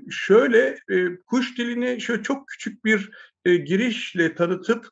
şöyle 0.09 0.77
e, 0.89 1.15
kuş 1.25 1.57
dilini 1.57 2.01
şöyle 2.01 2.23
çok 2.23 2.47
küçük 2.47 2.85
bir 2.85 3.09
girişle 3.45 4.35
tanıtıp 4.35 4.89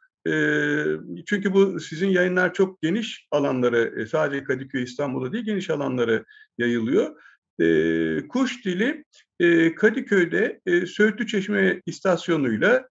çünkü 1.25 1.53
bu 1.53 1.79
sizin 1.79 2.10
yayınlar 2.10 2.53
çok 2.53 2.82
geniş 2.82 3.27
alanları 3.32 4.01
e, 4.01 4.05
sadece 4.05 4.44
Kadıköy 4.44 4.84
İstanbul'da 4.84 5.34
değil 5.34 5.46
geniş 5.46 5.70
alanları 5.70 6.25
yayılıyor. 6.58 7.22
E, 7.60 8.27
kuş 8.27 8.65
dili 8.65 9.03
Kadıköy'de 9.75 10.62
Söğütlü 10.88 11.27
Çeşme 11.27 11.82
istasyonuyla 11.86 12.88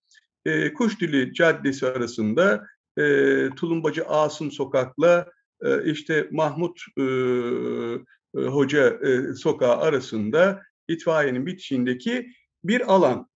Kuş 0.74 1.00
Dili 1.00 1.32
Caddesi 1.34 1.86
arasında 1.86 2.66
e, 2.98 3.50
Tulumbacı 3.56 4.04
Asım 4.04 4.50
Sokak'la 4.50 5.26
e, 5.62 5.90
işte 5.90 6.28
Mahmut 6.30 6.80
e, 6.98 7.04
Hoca 8.36 8.88
e, 8.88 9.34
Sokağı 9.34 9.76
arasında 9.76 10.62
itfaiyenin 10.88 11.46
bitişindeki 11.46 12.26
bir 12.64 12.94
alan. 12.94 13.28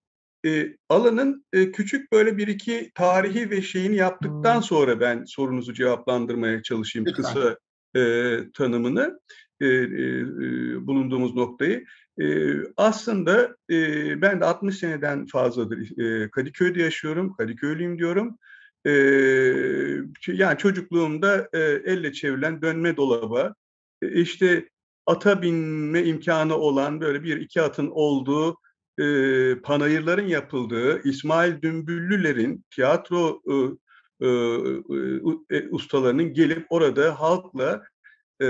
E, 0.46 0.76
alanın 0.88 1.44
e, 1.52 1.72
küçük 1.72 2.12
böyle 2.12 2.36
bir 2.36 2.48
iki 2.48 2.90
tarihi 2.94 3.50
ve 3.50 3.62
şeyini 3.62 3.96
yaptıktan 3.96 4.54
hmm. 4.54 4.62
sonra 4.62 5.00
ben 5.00 5.24
sorunuzu 5.24 5.74
cevaplandırmaya 5.74 6.62
çalışayım 6.62 7.06
Lütfen. 7.06 7.22
kısa 7.22 7.58
e, 7.96 8.38
tanımını 8.54 9.20
e, 9.60 9.66
e, 9.66 10.26
bulunduğumuz 10.86 11.34
noktayı. 11.34 11.84
E, 12.20 12.54
aslında 12.76 13.56
e, 13.70 13.76
ben 14.22 14.40
de 14.40 14.44
60 14.44 14.78
seneden 14.78 15.26
fazladır 15.26 16.00
e, 16.00 16.30
Kadıköy'de 16.30 16.82
yaşıyorum, 16.82 17.32
Kadıköylüyüm 17.36 17.98
diyorum. 17.98 18.38
E, 18.88 18.92
yani 20.26 20.58
çocukluğumda 20.58 21.48
e, 21.52 21.58
elle 21.60 22.12
çevrilen 22.12 22.62
dönme 22.62 22.96
dolaba, 22.96 23.54
e, 24.02 24.20
işte 24.20 24.68
ata 25.06 25.42
binme 25.42 26.04
imkanı 26.04 26.56
olan 26.56 27.00
böyle 27.00 27.22
bir 27.22 27.36
iki 27.40 27.62
atın 27.62 27.90
olduğu 27.90 28.56
e, 29.00 29.04
panayırların 29.62 30.26
yapıldığı 30.26 31.02
İsmail 31.08 31.62
Dümbüllüler'in 31.62 32.64
tiyatro 32.70 33.42
e, 33.50 33.54
e, 34.20 34.28
e, 35.50 35.68
ustalarının 35.70 36.34
gelip 36.34 36.66
orada 36.70 37.20
halkla 37.20 37.82
e, 38.40 38.46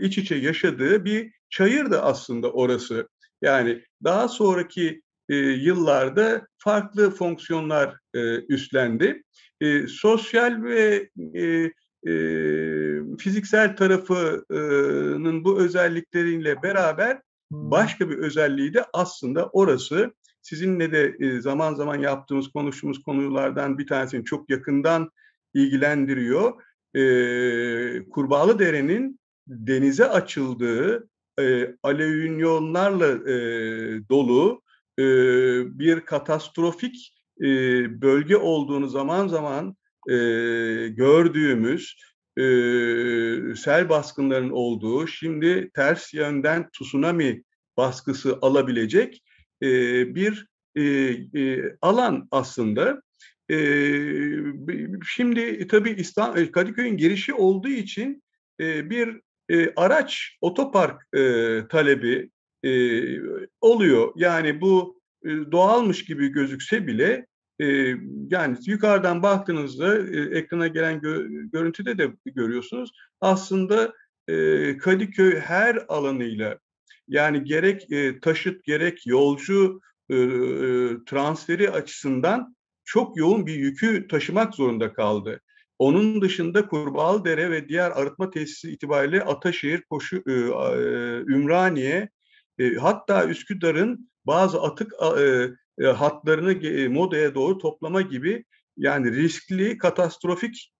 iç 0.00 0.18
içe 0.18 0.34
yaşadığı 0.34 1.04
bir 1.04 1.32
çayırdı 1.50 2.00
aslında 2.02 2.52
orası. 2.52 3.08
Yani 3.42 3.84
daha 4.04 4.28
sonraki 4.28 5.02
e, 5.28 5.36
yıllarda 5.36 6.46
farklı 6.58 7.10
fonksiyonlar 7.10 7.96
e, 8.14 8.18
üstlendi. 8.36 9.22
E, 9.60 9.86
sosyal 9.86 10.62
ve 10.62 11.10
e, 11.34 11.72
e, 12.06 12.12
fiziksel 13.18 13.76
tarafının 13.76 15.44
bu 15.44 15.60
özellikleriyle 15.60 16.62
beraber 16.62 17.20
başka 17.50 18.10
bir 18.10 18.18
özelliği 18.18 18.74
de 18.74 18.84
aslında 18.92 19.46
orası 19.46 20.12
sizinle 20.42 20.92
de 20.92 21.16
e, 21.20 21.40
zaman 21.40 21.74
zaman 21.74 21.98
yaptığımız, 21.98 22.48
konuştuğumuz 22.48 23.02
konulardan 23.02 23.78
bir 23.78 23.86
tanesini 23.86 24.24
çok 24.24 24.50
yakından 24.50 25.10
ilgilendiriyor. 25.54 26.62
E, 26.94 27.02
Kurbağalı 28.10 28.58
Dere'nin 28.58 29.20
denize 29.46 30.08
açıldığı 30.08 31.08
e, 31.40 31.74
alüminyonlarla 31.82 33.30
e, 33.30 33.38
dolu 34.08 34.62
bir 35.78 36.00
katastrofik 36.00 37.17
e, 37.40 37.46
bölge 38.02 38.36
olduğunu 38.36 38.88
zaman 38.88 39.28
zaman 39.28 39.76
e, 40.08 40.14
gördüğümüz 40.88 41.96
e, 42.36 42.42
sel 43.56 43.88
baskınlarının 43.88 44.50
olduğu, 44.50 45.06
şimdi 45.06 45.70
ters 45.74 46.14
yönden 46.14 46.70
tsunami 46.70 47.42
baskısı 47.76 48.38
alabilecek 48.42 49.22
e, 49.62 49.68
bir 50.14 50.46
e, 50.76 50.82
e, 50.82 51.76
alan 51.82 52.28
aslında. 52.30 53.02
E, 53.50 53.56
şimdi 55.06 55.66
tabii 55.66 55.90
İstanbul, 55.90 56.46
Kadıköy'ün 56.46 56.96
girişi 56.96 57.34
olduğu 57.34 57.68
için 57.68 58.22
e, 58.60 58.90
bir 58.90 59.20
e, 59.50 59.74
araç 59.76 60.36
otopark 60.40 61.06
e, 61.14 61.20
talebi 61.68 62.30
e, 62.64 62.70
oluyor. 63.60 64.12
Yani 64.16 64.60
bu 64.60 64.97
e, 64.97 64.97
doğalmış 65.24 66.04
gibi 66.04 66.28
gözükse 66.28 66.86
bile 66.86 67.26
e, 67.60 67.66
yani 68.30 68.56
yukarıdan 68.66 69.22
baktığınızda 69.22 69.98
e, 69.98 70.38
ekrana 70.38 70.66
gelen 70.66 71.00
gö 71.00 71.28
görüntüde 71.52 71.98
de 71.98 72.12
görüyorsunuz. 72.24 72.90
Aslında 73.20 73.92
e, 74.28 74.76
Kadıköy 74.78 75.38
her 75.38 75.84
alanıyla 75.88 76.58
yani 77.08 77.44
gerek 77.44 77.92
e, 77.92 78.20
taşıt 78.20 78.64
gerek 78.64 79.06
yolcu 79.06 79.80
e, 80.10 80.16
e 80.16 80.24
transferi 81.06 81.70
açısından 81.70 82.56
çok 82.84 83.16
yoğun 83.16 83.46
bir 83.46 83.54
yükü 83.54 84.08
taşımak 84.08 84.54
zorunda 84.54 84.92
kaldı. 84.92 85.40
Onun 85.78 86.22
dışında 86.22 86.68
Kurbağalıdere 86.68 87.50
ve 87.50 87.68
diğer 87.68 87.90
arıtma 87.90 88.30
tesisi 88.30 88.70
itibariyle 88.70 89.22
Ataşehir, 89.22 89.82
Koşu, 89.82 90.22
e, 90.26 90.32
e, 90.32 90.36
Ümraniye, 91.34 92.08
e, 92.58 92.74
hatta 92.74 93.26
Üsküdar'ın 93.26 94.10
bazı 94.26 94.62
atık 94.62 94.92
hatlarını 95.94 96.88
modaya 96.88 97.34
doğru 97.34 97.58
toplama 97.58 98.02
gibi 98.02 98.44
yani 98.76 99.12
riskli, 99.12 99.78
katastrofik 99.78 100.72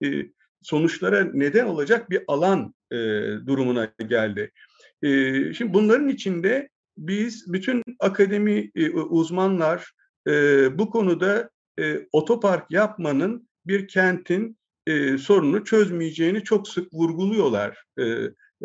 sonuçlara 0.62 1.25
neden 1.35 1.64
olacak 1.64 2.11
bir 2.11 2.23
alan 2.29 2.75
durumuna 3.47 3.93
geldi. 4.09 4.53
Şimdi 5.55 5.75
bunların 5.75 6.09
içinde 6.09 6.69
biz 6.99 7.53
bütün 7.53 7.83
akademi 8.01 8.71
uzmanlar 9.09 9.93
bu 10.73 10.91
konuda 10.91 11.51
otopark 12.12 12.71
yapmanın 12.71 13.49
bir 13.67 13.88
kentin 13.88 14.59
e, 14.88 15.19
sorunu 15.19 15.64
çözmeyeceğini 15.64 16.45
çok 16.45 16.69
sık 16.69 16.95
vurguluyorlar. 16.95 17.85
E, 18.01 18.05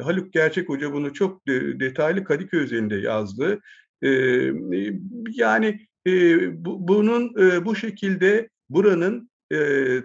Haluk 0.02 0.34
Gerçek 0.34 0.70
Hoca 0.70 0.94
bunu 0.94 1.14
çok 1.14 1.48
de, 1.48 1.80
detaylı 1.80 2.24
Kadıköy 2.24 2.64
üzerinde 2.64 2.96
yazdı. 2.96 3.60
E, 4.04 4.10
yani 5.30 5.80
e, 6.08 6.66
bu, 6.66 6.88
bunun 6.88 7.42
e, 7.42 7.66
bu 7.66 7.76
şekilde 7.76 8.50
buranın 8.70 9.30
e, 9.52 9.58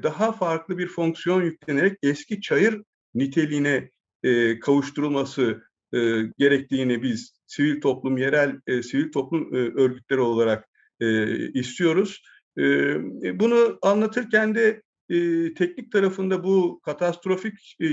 daha 0.03 0.33
farklı 0.33 0.79
bir 0.79 0.89
fonksiyon 0.89 1.43
yüklenerek 1.43 1.99
eski 2.03 2.41
çayır 2.41 2.83
niteliğine 3.15 3.91
e, 4.23 4.59
kavuşturulması 4.59 5.63
e, 5.95 5.99
gerektiğini 6.39 7.03
biz 7.03 7.33
sivil 7.47 7.81
toplum, 7.81 8.19
yerel 8.19 8.61
e, 8.67 8.83
sivil 8.83 9.13
toplum 9.13 9.55
e, 9.55 9.59
örgütleri 9.59 10.21
olarak 10.21 10.69
e, 11.01 11.37
istiyoruz. 11.53 12.23
E, 12.59 12.63
bunu 13.41 13.79
anlatırken 13.83 14.55
de 14.55 14.83
e, 15.11 15.55
teknik 15.55 15.93
tarafında 15.93 16.45
bu 16.45 16.81
katastrofik 16.85 17.77
e, 17.81 17.87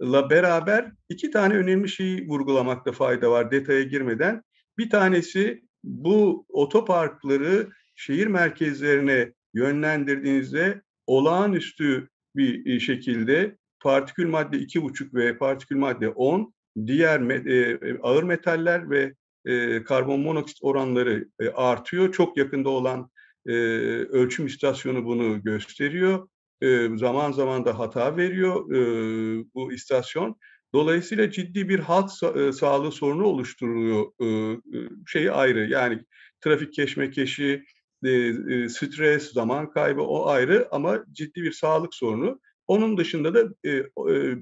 yanla 0.00 0.30
beraber 0.30 0.92
iki 1.08 1.30
tane 1.30 1.54
önemli 1.54 1.88
şeyi 1.88 2.28
vurgulamakta 2.28 2.92
fayda 2.92 3.30
var 3.30 3.50
detaya 3.50 3.82
girmeden. 3.82 4.42
Bir 4.78 4.90
tanesi 4.90 5.62
bu 5.84 6.46
otoparkları 6.48 7.68
şehir 7.94 8.26
merkezlerine 8.26 9.32
yönlendirdiğinizde 9.54 10.82
olağanüstü 11.06 12.08
bir 12.36 12.80
şekilde 12.80 13.56
partikül 13.80 14.28
madde 14.28 14.56
2,5 14.56 15.14
ve 15.14 15.38
partikül 15.38 15.76
madde 15.76 16.08
10 16.08 16.54
diğer 16.86 17.20
e, 17.46 17.78
ağır 18.02 18.22
metaller 18.22 18.90
ve 18.90 19.14
e, 19.44 19.84
karbon 19.84 20.20
monoksit 20.20 20.58
oranları 20.62 21.28
e, 21.40 21.48
artıyor. 21.48 22.12
Çok 22.12 22.36
yakında 22.36 22.68
olan 22.68 23.10
e, 23.46 23.52
ölçüm 23.52 24.46
istasyonu 24.46 25.04
bunu 25.04 25.42
gösteriyor. 25.42 26.28
E, 26.62 26.88
zaman 26.96 27.32
zaman 27.32 27.64
da 27.64 27.78
hata 27.78 28.16
veriyor 28.16 28.72
e, 28.72 29.44
bu 29.54 29.72
istasyon. 29.72 30.36
Dolayısıyla 30.74 31.30
ciddi 31.30 31.68
bir 31.68 31.78
halk 31.78 32.10
e, 32.36 32.52
sağlığı 32.52 32.92
sorunu 32.92 33.24
oluşturuyor. 33.24 34.06
E, 34.22 34.60
şeyi 35.06 35.32
ayrı 35.32 35.70
yani 35.70 36.04
trafik 36.40 36.72
keşmekeşi, 36.72 37.64
e, 38.04 38.10
e, 38.10 38.68
stres, 38.68 39.32
zaman 39.32 39.70
kaybı 39.70 40.02
o 40.02 40.26
ayrı 40.26 40.68
ama 40.70 41.04
ciddi 41.12 41.42
bir 41.42 41.52
sağlık 41.52 41.94
sorunu. 41.94 42.40
Onun 42.66 42.96
dışında 42.96 43.34
da 43.34 43.48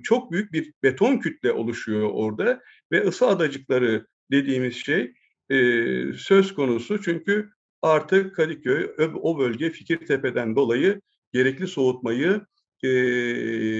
çok 0.02 0.32
büyük 0.32 0.52
bir 0.52 0.72
beton 0.82 1.18
kütle 1.18 1.52
oluşuyor 1.52 2.10
orada 2.12 2.60
ve 2.92 3.06
ısı 3.06 3.26
adacıkları 3.26 4.06
dediğimiz 4.30 4.76
şey 4.76 5.12
söz 6.16 6.54
konusu. 6.54 7.02
Çünkü 7.02 7.50
artık 7.82 8.34
Kadıköy 8.34 8.90
o 9.14 9.38
bölge 9.38 9.70
Fikirtepe'den 9.70 10.56
dolayı 10.56 11.00
gerekli 11.32 11.66
soğutmayı 11.66 12.40
e, 12.82 12.88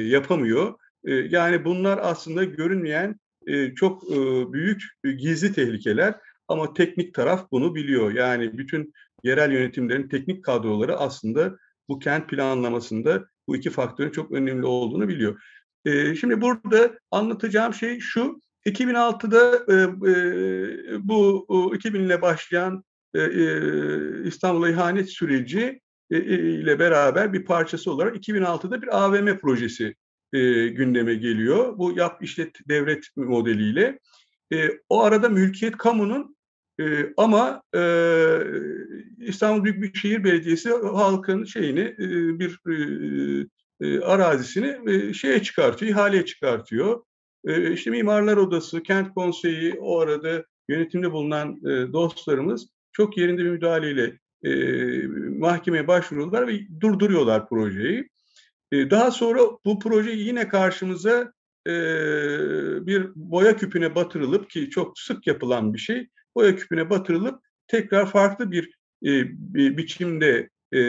yapamıyor. 0.08 0.74
E, 1.04 1.14
yani 1.14 1.64
bunlar 1.64 1.98
aslında 2.02 2.44
görünmeyen 2.44 3.20
e, 3.46 3.74
çok 3.74 4.10
e, 4.10 4.16
büyük 4.52 4.82
e, 5.04 5.12
gizli 5.12 5.52
tehlikeler 5.52 6.14
ama 6.48 6.74
teknik 6.74 7.14
taraf 7.14 7.50
bunu 7.52 7.74
biliyor. 7.74 8.12
Yani 8.12 8.58
bütün 8.58 8.92
yerel 9.24 9.52
yönetimlerin 9.52 10.08
teknik 10.08 10.44
kadroları 10.44 10.96
aslında 10.96 11.56
bu 11.88 11.98
kent 11.98 12.28
planlamasında 12.28 13.24
bu 13.48 13.56
iki 13.56 13.70
faktörün 13.70 14.10
çok 14.10 14.32
önemli 14.32 14.66
olduğunu 14.66 15.08
biliyor. 15.08 15.42
E, 15.84 16.14
şimdi 16.14 16.40
burada 16.40 16.98
anlatacağım 17.10 17.74
şey 17.74 18.00
şu. 18.00 18.40
2006'da 18.66 19.64
e, 19.68 19.76
e, 20.10 21.08
bu 21.08 21.46
2000 21.74 22.00
ile 22.00 22.22
başlayan 22.22 22.84
e, 23.14 23.20
e, 23.20 24.24
İstanbul'a 24.24 24.70
ihanet 24.70 25.10
süreci 25.10 25.80
ile 26.10 26.78
beraber 26.78 27.32
bir 27.32 27.44
parçası 27.44 27.92
olarak 27.92 28.16
2006'da 28.16 28.82
bir 28.82 29.04
AVM 29.04 29.38
projesi 29.38 29.94
e, 30.32 30.68
gündeme 30.68 31.14
geliyor. 31.14 31.78
Bu 31.78 31.92
yap 31.92 32.22
işlet 32.22 32.68
devlet 32.68 33.04
modeliyle. 33.16 33.98
E, 34.52 34.70
o 34.88 35.02
arada 35.02 35.28
mülkiyet 35.28 35.76
kamunun 35.76 36.36
e, 36.80 37.12
ama 37.16 37.62
e, 37.74 37.82
İstanbul 39.18 39.64
Büyükşehir 39.64 40.24
Belediyesi 40.24 40.70
halkın 40.70 41.44
şeyini 41.44 41.80
e, 41.80 42.38
bir 42.38 42.60
e, 42.68 43.46
e, 43.80 44.00
arazisini 44.00 44.92
e, 44.92 45.12
şeye 45.12 45.42
çıkartıyor, 45.42 45.92
ihaleye 45.92 46.24
çıkartıyor. 46.24 47.02
E, 47.44 47.72
işte 47.72 47.90
Mimarlar 47.90 48.36
Odası, 48.36 48.82
Kent 48.82 49.14
Konseyi 49.14 49.74
o 49.80 50.00
arada 50.00 50.44
yönetimde 50.68 51.12
bulunan 51.12 51.56
e, 51.56 51.92
dostlarımız 51.92 52.68
çok 52.92 53.16
yerinde 53.16 53.44
bir 53.44 53.50
müdahaleyle 53.50 54.18
e, 54.44 54.52
mahkemeye 55.38 55.88
başvuruyorlar 55.88 56.48
ve 56.48 56.80
durduruyorlar 56.80 57.48
projeyi. 57.48 58.08
E, 58.72 58.90
daha 58.90 59.10
sonra 59.10 59.40
bu 59.64 59.78
proje 59.78 60.10
yine 60.10 60.48
karşımıza 60.48 61.32
e, 61.66 61.72
bir 62.86 63.10
boya 63.14 63.56
küpüne 63.56 63.94
batırılıp 63.94 64.50
ki 64.50 64.70
çok 64.70 64.98
sık 64.98 65.26
yapılan 65.26 65.74
bir 65.74 65.78
şey, 65.78 66.08
boya 66.34 66.56
küpüne 66.56 66.90
batırılıp 66.90 67.40
tekrar 67.66 68.10
farklı 68.10 68.50
bir, 68.50 68.64
e, 69.04 69.28
bir 69.54 69.76
biçimde 69.76 70.48
e, 70.72 70.80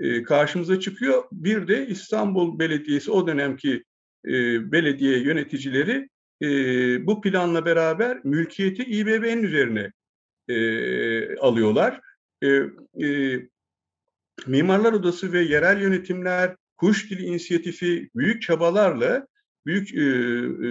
e, 0.00 0.22
karşımıza 0.22 0.80
çıkıyor. 0.80 1.24
Bir 1.32 1.68
de 1.68 1.86
İstanbul 1.86 2.58
Belediyesi 2.58 3.10
o 3.10 3.26
dönemki 3.26 3.84
e, 4.26 4.32
belediye 4.72 5.18
yöneticileri 5.18 6.08
e, 6.42 6.46
bu 7.06 7.20
planla 7.20 7.64
beraber 7.64 8.20
mülkiyeti 8.24 8.82
İBB'nin 8.82 9.42
üzerine 9.42 9.92
e, 10.48 11.36
alıyorlar. 11.36 12.00
E, 12.44 12.48
e, 13.06 13.40
Mimarlar 14.46 14.92
Odası 14.92 15.32
ve 15.32 15.42
yerel 15.42 15.80
yönetimler 15.82 16.56
kuş 16.76 17.10
dili 17.10 17.22
inisiyatifi 17.22 18.10
büyük 18.16 18.42
çabalarla, 18.42 19.26
büyük 19.66 19.94
e, 19.94 20.00
e, 20.00 20.70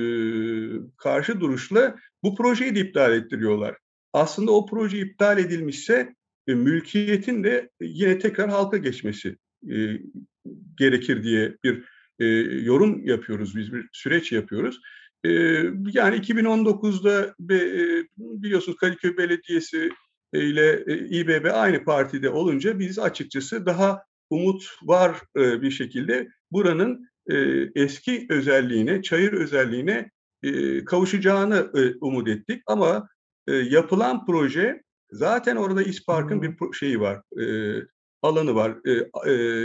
karşı 0.98 1.40
duruşla 1.40 1.96
bu 2.24 2.36
projeyi 2.36 2.76
de 2.76 2.80
iptal 2.80 3.14
ettiriyorlar. 3.14 3.78
Aslında 4.14 4.52
o 4.52 4.66
proje 4.66 4.98
iptal 4.98 5.38
edilmişse 5.38 6.16
e, 6.48 6.54
mülkiyetin 6.54 7.44
de 7.44 7.70
yine 7.82 8.20
tekrar 8.20 8.50
halka 8.50 8.78
geçmesi 8.78 9.38
e, 9.70 10.00
gerekir 10.78 11.24
diye 11.24 11.58
bir 11.64 11.84
e, 12.20 12.26
yorum 12.62 13.06
yapıyoruz, 13.06 13.56
biz 13.56 13.74
bir 13.74 13.90
süreç 13.92 14.32
yapıyoruz. 14.32 14.82
E, 15.24 15.30
yani 15.94 16.16
2019'da 16.16 17.36
be, 17.40 17.60
biliyorsunuz 18.18 18.78
Kadıköy 18.78 19.18
Belediyesi 19.18 19.90
ile 20.40 20.84
e, 20.88 20.98
İBB 20.98 21.46
aynı 21.54 21.84
partide 21.84 22.30
olunca 22.30 22.80
biz 22.80 23.00
açıkçası 23.00 23.66
daha 23.66 24.04
umut 24.30 24.70
var 24.84 25.22
e, 25.38 25.62
bir 25.62 25.72
şekilde 25.72 26.28
buranın 26.52 27.10
e, 27.30 27.36
eski 27.76 28.26
özelliğine, 28.30 29.02
çayır 29.02 29.34
özelliğine 29.34 30.12
kavuşacağını 30.86 31.72
umut 32.02 32.28
ettik. 32.28 32.64
Ama 32.68 33.08
yapılan 33.48 34.26
proje 34.26 34.82
zaten 35.12 35.56
orada 35.56 35.84
İspark'ın 35.84 36.42
bir 36.42 36.74
şeyi 36.74 37.00
var, 37.00 37.22
alanı 38.22 38.56
var, 38.56 38.76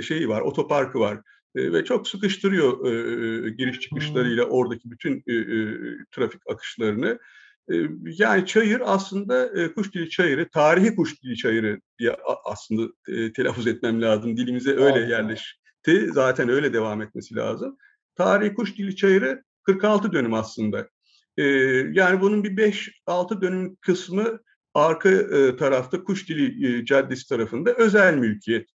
şeyi 0.03 0.29
var, 0.29 0.41
otoparkı 0.41 1.01
var 1.01 1.21
ve 1.57 1.85
çok 1.85 2.09
sıkıştırıyor 2.09 2.79
giriş 3.47 3.81
çıkışlarıyla 3.81 4.45
oradaki 4.45 4.91
bütün 4.91 5.23
trafik 6.13 6.41
akışlarını. 6.51 7.19
Yani 8.03 8.47
çayır 8.47 8.83
aslında 8.85 9.51
kuş 9.75 9.95
dili 9.95 10.11
çayırı, 10.11 10.49
tarihi 10.49 10.97
kuş 10.97 11.23
dili 11.23 11.37
çayırı 11.37 11.81
diye 11.99 12.17
aslında 12.45 12.93
telaffuz 13.33 13.67
etmem 13.67 14.03
lazım. 14.03 14.37
Dilimize 14.37 14.77
öyle 14.77 15.01
yerleşti. 15.01 16.09
Zaten 16.13 16.49
öyle 16.49 16.73
devam 16.73 17.03
etmesi 17.03 17.35
lazım. 17.35 17.77
Tarihi 18.17 18.55
kuş 18.55 18.79
dili 18.79 18.97
çayırı 18.97 19.43
46 19.63 20.13
dönüm 20.13 20.35
aslında. 20.35 20.89
Yani 21.93 22.21
bunun 22.21 22.45
bir 22.45 22.57
5-6 23.07 23.41
dönüm 23.43 23.77
kısmı 23.77 24.41
arka 24.75 25.11
tarafta 25.57 26.05
Kuş 26.05 26.29
Dili 26.29 26.85
Caddesi 26.85 27.29
tarafında 27.29 27.75
özel 27.75 28.15
mülkiyet. 28.15 28.69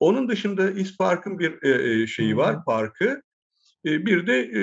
Onun 0.00 0.28
dışında 0.28 0.70
İspark'ın 0.70 1.38
bir 1.38 2.06
şeyi 2.06 2.36
var, 2.36 2.64
parkı. 2.64 3.22
E, 3.84 4.06
bir 4.06 4.26
de 4.26 4.40
e, 4.40 4.62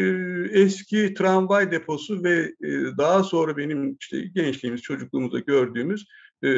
eski 0.62 1.14
tramvay 1.14 1.72
deposu 1.72 2.24
ve 2.24 2.54
e, 2.64 2.70
daha 2.98 3.24
sonra 3.24 3.58
benim 3.58 3.98
işte 4.00 4.22
gençliğimiz, 4.22 4.82
çocukluğumuzda 4.82 5.40
gördüğümüz 5.40 6.06
e, 6.44 6.50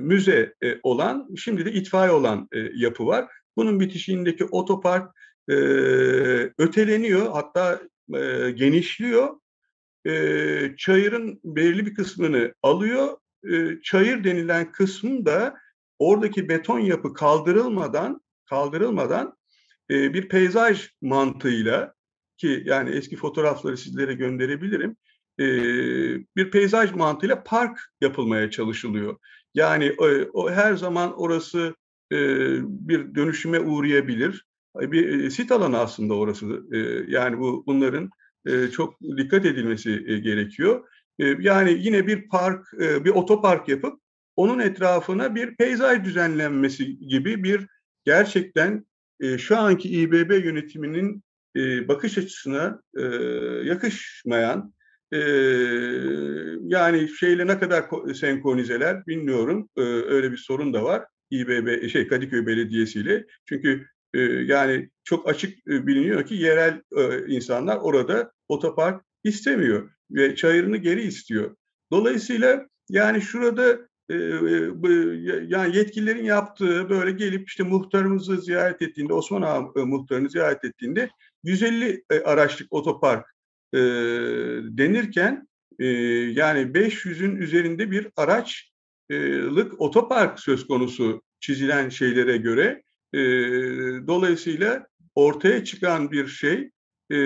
müze 0.00 0.54
olan, 0.82 1.28
şimdi 1.36 1.64
de 1.64 1.72
itfaiye 1.72 2.12
olan 2.12 2.48
yapı 2.74 3.06
var. 3.06 3.28
Bunun 3.56 3.80
bitişiğindeki 3.80 4.44
otopark 4.44 5.10
öteleniyor, 6.58 7.32
hatta 7.32 7.80
genişliyor 8.54 9.28
çayırın 10.76 11.40
belirli 11.44 11.86
bir 11.86 11.94
kısmını 11.94 12.54
alıyor. 12.62 13.08
Çayır 13.82 14.24
denilen 14.24 14.72
kısmı 14.72 15.26
da 15.26 15.54
oradaki 15.98 16.48
beton 16.48 16.78
yapı 16.78 17.14
kaldırılmadan 17.14 18.20
kaldırılmadan 18.44 19.37
e, 19.90 20.14
bir 20.14 20.28
peyzaj 20.28 20.90
mantığıyla 21.02 21.94
ki 22.36 22.62
yani 22.66 22.90
eski 22.90 23.16
fotoğrafları 23.16 23.76
sizlere 23.76 24.14
gönderebilirim. 24.14 24.96
E, 25.40 25.46
bir 26.36 26.50
peyzaj 26.50 26.92
mantığıyla 26.92 27.44
park 27.44 27.80
yapılmaya 28.00 28.50
çalışılıyor. 28.50 29.16
Yani 29.54 29.84
e, 29.84 30.24
o 30.32 30.50
her 30.50 30.74
zaman 30.74 31.20
orası 31.20 31.74
e, 32.12 32.16
bir 32.62 33.14
dönüşüme 33.14 33.60
uğrayabilir. 33.60 34.44
Bir 34.76 35.24
e, 35.24 35.30
sit 35.30 35.52
alanı 35.52 35.78
aslında 35.78 36.14
orası. 36.14 36.62
E, 36.72 36.78
yani 37.08 37.38
bu 37.38 37.64
bunların 37.66 38.10
e, 38.46 38.68
çok 38.68 39.00
dikkat 39.00 39.44
edilmesi 39.44 40.04
e, 40.06 40.18
gerekiyor. 40.18 40.88
E, 41.18 41.26
yani 41.40 41.78
yine 41.80 42.06
bir 42.06 42.28
park, 42.28 42.66
bir 42.78 43.10
otopark 43.10 43.68
yapıp 43.68 44.00
onun 44.36 44.58
etrafına 44.58 45.34
bir 45.34 45.56
peyzaj 45.56 46.04
düzenlenmesi 46.04 46.98
gibi 46.98 47.44
bir 47.44 47.66
gerçekten 48.04 48.86
şu 49.38 49.56
anki 49.56 49.88
İBB 49.88 50.44
yönetiminin 50.44 51.22
bakış 51.88 52.18
açısına 52.18 52.82
yakışmayan 53.64 54.74
yani 56.62 57.08
şeyle 57.20 57.46
ne 57.46 57.58
kadar 57.58 57.84
senkronizeler 58.14 59.06
bilmiyorum. 59.06 59.68
Öyle 60.08 60.32
bir 60.32 60.36
sorun 60.36 60.74
da 60.74 60.84
var. 60.84 61.04
İBB 61.30 61.88
şey 61.88 62.08
Kadıköy 62.08 62.46
Belediyesi 62.46 63.00
ile. 63.00 63.26
Çünkü 63.48 63.86
yani 64.44 64.90
çok 65.04 65.28
açık 65.28 65.66
biliniyor 65.66 66.26
ki 66.26 66.34
yerel 66.34 66.82
insanlar 67.26 67.76
orada 67.76 68.32
otopark 68.48 69.04
istemiyor 69.24 69.90
ve 70.10 70.36
çayırını 70.36 70.76
geri 70.76 71.02
istiyor. 71.02 71.56
Dolayısıyla 71.92 72.68
yani 72.88 73.22
şurada 73.22 73.87
yani 75.48 75.76
yetkililerin 75.76 76.24
yaptığı 76.24 76.88
böyle 76.88 77.10
gelip 77.10 77.48
işte 77.48 77.62
muhtarımızı 77.62 78.40
ziyaret 78.40 78.82
ettiğinde 78.82 79.12
Osman 79.12 79.42
Ağa 79.42 79.60
muhtarını 79.84 80.30
ziyaret 80.30 80.64
ettiğinde 80.64 81.10
150 81.44 82.04
araçlık 82.24 82.72
otopark 82.72 83.34
denirken 84.78 85.48
yani 86.34 86.60
500'ün 86.60 87.36
üzerinde 87.36 87.90
bir 87.90 88.08
araçlık 88.16 89.80
otopark 89.80 90.40
söz 90.40 90.66
konusu 90.66 91.22
çizilen 91.40 91.88
şeylere 91.88 92.36
göre 92.36 92.82
e, 93.12 93.18
dolayısıyla 94.06 94.86
ortaya 95.14 95.64
çıkan 95.64 96.10
bir 96.10 96.26
şey, 96.26 96.70
e, 97.10 97.18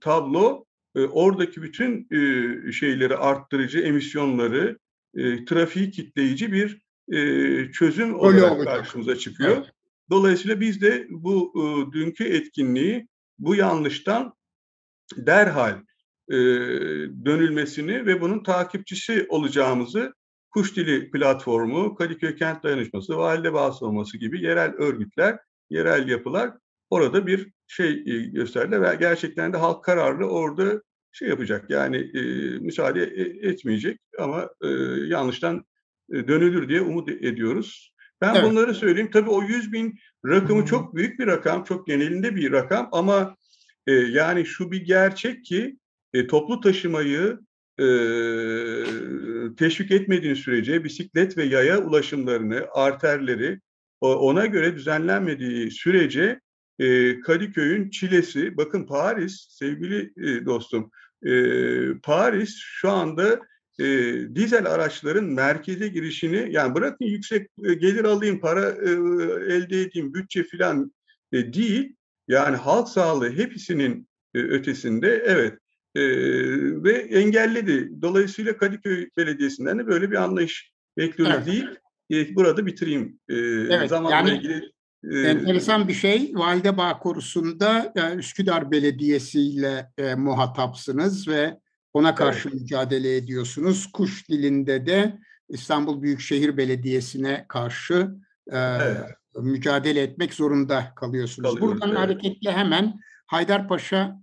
tablo 0.00 0.64
e, 0.96 1.00
oradaki 1.00 1.62
bütün 1.62 2.08
e, 2.10 2.72
şeyleri 2.72 3.16
arttırıcı, 3.16 3.78
emisyonları, 3.78 4.78
e, 5.16 5.44
trafiği 5.44 5.90
kitleyici 5.90 6.52
bir 6.52 6.82
e, 7.12 7.72
çözüm 7.72 8.14
olarak 8.14 8.64
karşımıza 8.64 9.16
çıkıyor. 9.16 9.56
Evet. 9.56 9.66
Dolayısıyla 10.10 10.60
biz 10.60 10.80
de 10.80 11.06
bu 11.10 11.52
e, 11.56 11.92
dünkü 11.92 12.24
etkinliği 12.24 13.08
bu 13.38 13.54
yanlıştan 13.54 14.34
derhal 15.16 15.78
e, 16.28 16.36
dönülmesini 17.24 18.06
ve 18.06 18.20
bunun 18.20 18.42
takipçisi 18.42 19.26
olacağımızı 19.28 20.14
Kuş 20.50 20.76
Dili 20.76 21.10
Platformu, 21.10 21.94
Kadıköy 21.94 22.36
Kent 22.36 22.62
Dayanışması, 22.62 23.16
Valide 23.16 23.52
Bağısı 23.52 24.18
gibi 24.18 24.44
yerel 24.44 24.74
örgütler, 24.74 25.38
yerel 25.70 26.08
yapılar 26.08 26.52
orada 26.90 27.26
bir 27.26 27.52
şey 27.66 27.90
e, 27.90 28.18
gösterdiler 28.24 28.82
ve 28.82 28.96
gerçekten 29.00 29.52
de 29.52 29.56
halk 29.56 29.84
kararlı 29.84 30.26
orada 30.26 30.82
şey 31.12 31.28
yapacak 31.28 31.70
yani 31.70 31.96
e, 31.96 32.20
müsaade 32.58 33.02
e, 33.04 33.48
etmeyecek 33.48 34.00
ama 34.18 34.50
e, 34.64 34.68
yanlıştan 35.06 35.64
e, 36.12 36.28
dönülür 36.28 36.68
diye 36.68 36.80
umut 36.80 37.08
ediyoruz. 37.08 37.94
Ben 38.20 38.34
Evet. 38.34 38.44
bunları 38.50 38.74
söyleyeyim. 38.74 39.10
Tabii 39.12 39.30
o 39.30 39.42
100 39.42 39.72
bin 39.72 39.98
rakamı 40.26 40.64
çok 40.64 40.94
büyük 40.94 41.18
bir 41.18 41.26
rakam, 41.26 41.64
çok 41.64 41.86
genelinde 41.86 42.36
bir 42.36 42.52
rakam 42.52 42.88
ama 42.92 43.36
e, 43.86 43.92
yani 43.92 44.46
şu 44.46 44.70
bir 44.72 44.84
gerçek 44.84 45.44
ki 45.44 45.76
e, 46.14 46.26
toplu 46.26 46.60
taşımayı 46.60 47.38
e, 47.80 47.84
teşvik 49.56 49.90
etmediğin 49.90 50.34
sürece 50.34 50.84
bisiklet 50.84 51.36
ve 51.38 51.44
yaya 51.44 51.78
ulaşımlarını, 51.84 52.66
arterleri 52.72 53.60
o- 54.00 54.14
ona 54.16 54.46
göre 54.46 54.76
düzenlenmediği 54.76 55.70
sürece 55.70 56.40
e, 56.78 57.20
Kadıköy'ün 57.20 57.90
çilesi, 57.90 58.56
bakın 58.56 58.86
Paris 58.86 59.46
sevgili 59.50 60.12
e, 60.16 60.44
dostum, 60.46 60.90
e, 61.26 61.32
Paris 62.02 62.56
şu 62.58 62.90
anda 62.90 63.40
e, 63.78 63.84
dizel 64.34 64.66
araçların 64.66 65.24
merkeze 65.24 65.88
girişini 65.88 66.48
yani 66.50 66.74
bırakın 66.74 67.04
yüksek 67.04 67.50
e, 67.64 67.74
gelir 67.74 68.04
alayım, 68.04 68.40
para 68.40 68.68
e, 68.68 68.90
elde 69.54 69.80
edeyim, 69.80 70.14
bütçe 70.14 70.42
filan 70.44 70.92
e, 71.32 71.52
değil. 71.52 71.96
Yani 72.28 72.56
halk 72.56 72.88
sağlığı 72.88 73.30
hepsinin 73.30 74.08
e, 74.34 74.38
ötesinde 74.38 75.22
evet 75.26 75.58
e, 75.94 76.02
ve 76.82 76.92
engelledi. 76.92 78.02
Dolayısıyla 78.02 78.56
Kadıköy 78.56 79.08
Belediyesi'nden 79.16 79.78
de 79.78 79.86
böyle 79.86 80.10
bir 80.10 80.16
anlayış 80.16 80.72
bekliyoruz 80.96 81.36
Evet. 81.36 81.46
değil. 81.46 81.68
E, 82.10 82.34
burada 82.34 82.66
bitireyim. 82.66 83.18
E, 83.28 83.34
Evet, 83.36 83.88
zamanla 83.88 84.16
yani 84.16 84.30
ilgili 84.30 84.72
Enteresan 85.10 85.88
bir 85.88 85.94
şey. 85.94 86.32
Validebağ 86.34 86.98
Korusu'nda 86.98 87.92
e, 87.96 88.14
Üsküdar 88.14 88.70
Belediyesi 88.70 89.40
ile 89.40 89.92
e, 89.98 90.14
muhatapsınız 90.14 91.28
ve 91.28 91.58
ona 91.92 92.14
karşı 92.14 92.48
mücadele 92.48 93.16
ediyorsunuz. 93.16 93.92
Kuş 93.92 94.28
dilinde 94.28 94.86
de 94.86 95.18
İstanbul 95.48 96.02
Büyükşehir 96.02 96.56
Belediyesi'ne 96.56 97.44
karşı 97.48 98.10
e, 98.52 98.58
Evet. 98.58 99.06
mücadele 99.36 100.02
etmek 100.02 100.34
zorunda 100.34 100.92
kalıyorsunuz. 100.96 101.50
Kalıyoruz, 101.50 101.74
Buradan 101.74 101.88
evet. 101.88 101.98
hareketle 101.98 102.52
hemen 102.52 103.00
Haydarpaşa 103.26 104.22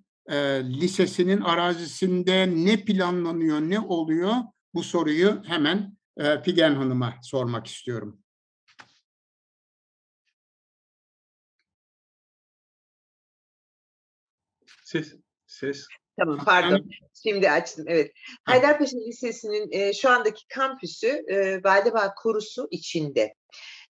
Lisesi'nin 0.62 1.42
arazisinde 1.42 2.50
ne 2.56 2.78
planlanıyor, 2.78 3.60
ne 3.60 3.80
oluyor? 3.80 4.34
Bu 4.74 4.84
soruyu 4.84 5.42
hemen 5.46 5.98
Figen 6.44 6.76
Hanım'a 6.76 7.14
sormak 7.22 7.68
istiyorum. 7.68 8.20
Ses 14.90 15.16
ses 15.46 15.88
Tamam 16.20 16.46
pardon. 16.46 16.90
Şimdi 17.24 17.52
açtım 17.52 17.86
evet. 17.88 18.12
Haydarpaşa 18.44 18.98
Lisesi'nin 18.98 19.72
e, 19.72 19.94
şu 19.94 20.10
andaki 20.10 20.48
kampüsü 20.48 21.08
e, 21.08 21.64
Validebağ 21.64 22.14
Korusu 22.16 22.68
içinde. 22.72 23.34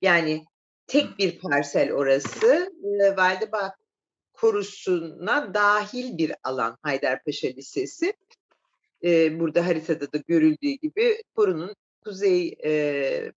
Yani 0.01 0.45
tek 0.88 1.17
bir 1.17 1.39
parsel 1.39 1.91
orası. 1.93 2.71
E, 3.01 3.17
Validebağ 3.17 3.75
Korusu'na 4.34 5.53
dahil 5.53 6.17
bir 6.17 6.31
alan 6.43 6.77
Haydarpaşa 6.81 7.47
Lisesi. 7.47 8.13
E, 9.03 9.39
burada 9.39 9.67
haritada 9.67 10.12
da 10.12 10.17
görüldüğü 10.27 10.71
gibi 10.81 11.23
korunun 11.36 11.75
kuzey 12.03 12.55
e, 12.65 13.31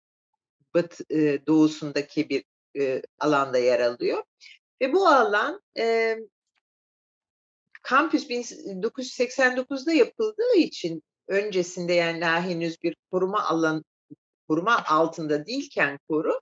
batı 0.73 1.03
e, 1.09 1.45
doğusundaki 1.47 2.29
bir 2.29 2.43
e, 2.79 3.01
alanda 3.19 3.57
yer 3.57 3.79
alıyor. 3.79 4.23
Ve 4.81 4.93
bu 4.93 5.07
alan 5.07 5.61
e, 5.77 6.17
kampüs 7.87 8.29
1989'da 8.29 9.93
yapıldığı 9.93 10.55
için 10.55 11.03
öncesinde 11.27 11.93
yani 11.93 12.21
daha 12.21 12.41
henüz 12.41 12.83
bir 12.83 12.95
koruma 13.11 13.43
alan 13.43 13.83
koruma 14.47 14.83
altında 14.85 15.45
değilken 15.45 15.99
koru 16.09 16.39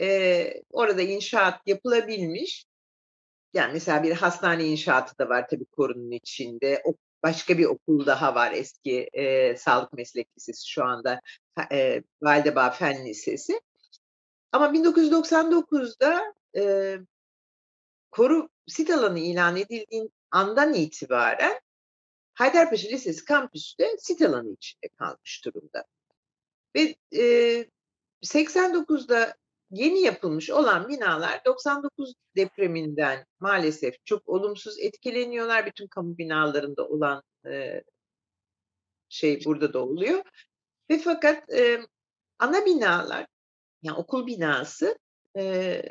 e, 0.00 0.62
orada 0.70 1.02
inşaat 1.02 1.60
yapılabilmiş. 1.66 2.66
Yani 3.54 3.72
mesela 3.72 4.02
bir 4.02 4.12
hastane 4.12 4.64
inşaatı 4.64 5.18
da 5.18 5.28
var 5.28 5.48
tabii 5.48 5.64
korunun 5.64 6.10
içinde. 6.10 6.82
O, 6.84 6.94
başka 7.22 7.58
bir 7.58 7.64
okul 7.64 8.06
daha 8.06 8.34
var 8.34 8.52
eski 8.52 9.08
e, 9.12 9.56
sağlık 9.56 9.92
meslek 9.92 10.28
lisesi 10.36 10.70
şu 10.70 10.84
anda 10.84 11.20
e, 11.72 12.02
Validebağ 12.22 12.70
Fen 12.70 13.06
Lisesi. 13.06 13.60
Ama 14.52 14.66
1999'da 14.66 16.34
e, 16.56 16.94
koru 18.10 18.48
sit 18.66 18.90
alanı 18.90 19.18
ilan 19.18 19.56
edildiğin 19.56 20.12
andan 20.30 20.74
itibaren 20.74 21.60
Haydarpaşa 22.34 22.88
Lisesi 22.88 23.24
kampüsü 23.24 23.78
de 23.78 23.96
sit 23.98 24.22
alanı 24.22 24.52
içinde 24.52 24.88
kalmış 24.88 25.44
durumda. 25.44 25.84
Ve 26.76 26.96
e, 27.16 27.66
89'da 28.22 29.36
yeni 29.70 30.00
yapılmış 30.00 30.50
olan 30.50 30.88
binalar 30.88 31.44
99 31.44 32.14
depreminden 32.36 33.26
maalesef 33.40 33.94
çok 34.04 34.28
olumsuz 34.28 34.78
etkileniyorlar. 34.78 35.66
Bütün 35.66 35.86
kamu 35.86 36.18
binalarında 36.18 36.88
olan 36.88 37.22
e, 37.46 37.82
şey 39.08 39.44
burada 39.44 39.72
da 39.72 39.84
oluyor. 39.84 40.22
Ve 40.90 40.98
fakat 40.98 41.52
e, 41.52 41.80
ana 42.38 42.66
binalar, 42.66 43.26
yani 43.82 43.96
okul 43.96 44.26
binası 44.26 44.98
e, 45.36 45.82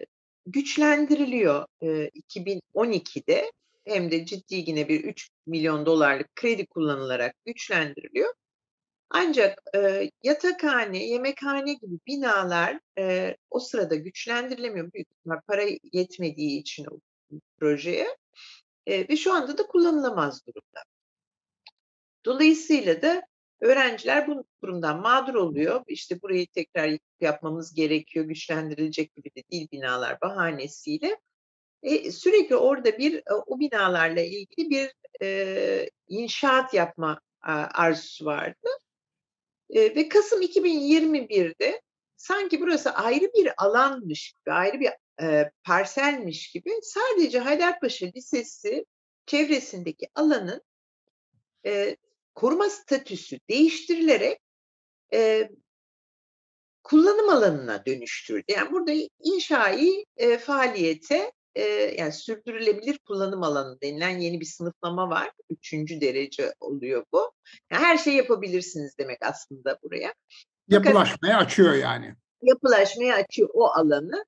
güçlendiriliyor 0.46 1.66
e, 1.82 1.88
2012'de 2.10 3.52
hem 3.88 4.12
de 4.12 4.26
ciddi 4.26 4.56
yine 4.56 4.90
bir 4.90 5.04
3 5.04 5.30
milyon 5.46 5.86
dolarlık 5.86 6.36
kredi 6.36 6.66
kullanılarak 6.66 7.36
güçlendiriliyor. 7.46 8.34
Ancak 9.10 9.62
e, 9.76 10.10
yatakhane, 10.24 11.06
yemekhane 11.06 11.74
gibi 11.74 12.00
binalar 12.08 12.80
e, 12.98 13.36
o 13.50 13.60
sırada 13.60 13.96
güçlendirilemiyor. 13.96 14.94
Büyük 14.94 15.08
ihtimal 15.12 15.40
para 15.48 15.64
yetmediği 15.94 16.60
için 16.60 16.86
o 16.86 17.00
projeye 17.60 18.18
e, 18.86 19.10
ve 19.10 19.18
şu 19.18 19.34
anda 19.34 19.58
da 19.58 19.68
kullanılamaz 19.68 20.48
durumda. 20.48 20.84
Dolayısıyla 22.26 23.02
da 23.02 23.28
öğrenciler 23.62 24.28
bu 24.28 24.46
durumdan 24.64 25.02
mağdur 25.02 25.34
oluyor. 25.34 25.84
İşte 25.88 26.22
burayı 26.22 26.48
tekrar 26.48 26.98
yapmamız 27.20 27.74
gerekiyor, 27.74 28.26
güçlendirilecek 28.26 29.16
gibi 29.16 29.30
de 29.36 29.44
değil 29.52 29.68
binalar 29.72 30.22
bahanesiyle. 30.22 31.18
E, 31.84 32.12
sürekli 32.12 32.56
orada 32.56 32.98
bir 32.98 33.24
o 33.48 33.60
binalarla 33.60 34.22
ilgili 34.22 34.70
bir 34.70 34.94
e, 35.22 35.90
inşaat 36.08 36.74
yapma 36.74 37.22
arzusu 37.74 38.26
vardı. 38.26 38.70
E, 39.70 39.96
ve 39.96 40.10
Kasım 40.10 40.42
2021'de 40.42 41.82
sanki 42.16 42.62
burası 42.62 42.92
ayrı 42.92 43.26
bir 43.36 43.52
alanmış 43.58 44.32
gibi, 44.32 44.54
ayrı 44.54 44.80
bir 44.80 44.90
e, 45.22 45.52
parselmiş 45.64 46.52
gibi 46.52 46.72
sadece 46.82 47.40
Haydarpaşa 47.40 48.06
Lisesi 48.16 48.86
çevresindeki 49.26 50.08
alanın 50.16 50.62
e, 51.66 51.98
koruma 52.36 52.70
statüsü 52.70 53.40
değiştirilerek 53.50 54.40
e, 55.14 55.50
kullanım 56.84 57.30
alanına 57.30 57.86
dönüştürüldü. 57.86 58.46
Yani 58.48 58.72
burada 58.72 58.94
inşai 59.20 60.06
e, 60.18 60.38
faaliyete 60.38 61.32
e, 61.58 61.96
yani 61.98 62.12
sürdürülebilir 62.12 62.98
kullanım 62.98 63.44
alanı 63.44 63.82
denilen 63.82 64.18
yeni 64.18 64.40
bir 64.40 64.46
sınıflama 64.46 65.10
var. 65.10 65.32
Üçüncü 65.50 66.02
derece 66.02 66.54
oluyor 66.60 67.06
bu. 67.14 67.32
Yani 67.72 67.84
her 67.84 67.98
şey 67.98 68.14
yapabilirsiniz 68.14 68.98
demek 68.98 69.18
aslında 69.22 69.78
buraya. 69.84 70.14
Yapılaşmaya 70.68 71.38
açıyor 71.38 71.74
yani. 71.74 72.16
Yapılaşmaya 72.42 73.16
açıyor 73.16 73.50
o 73.54 73.66
alanı 73.68 74.26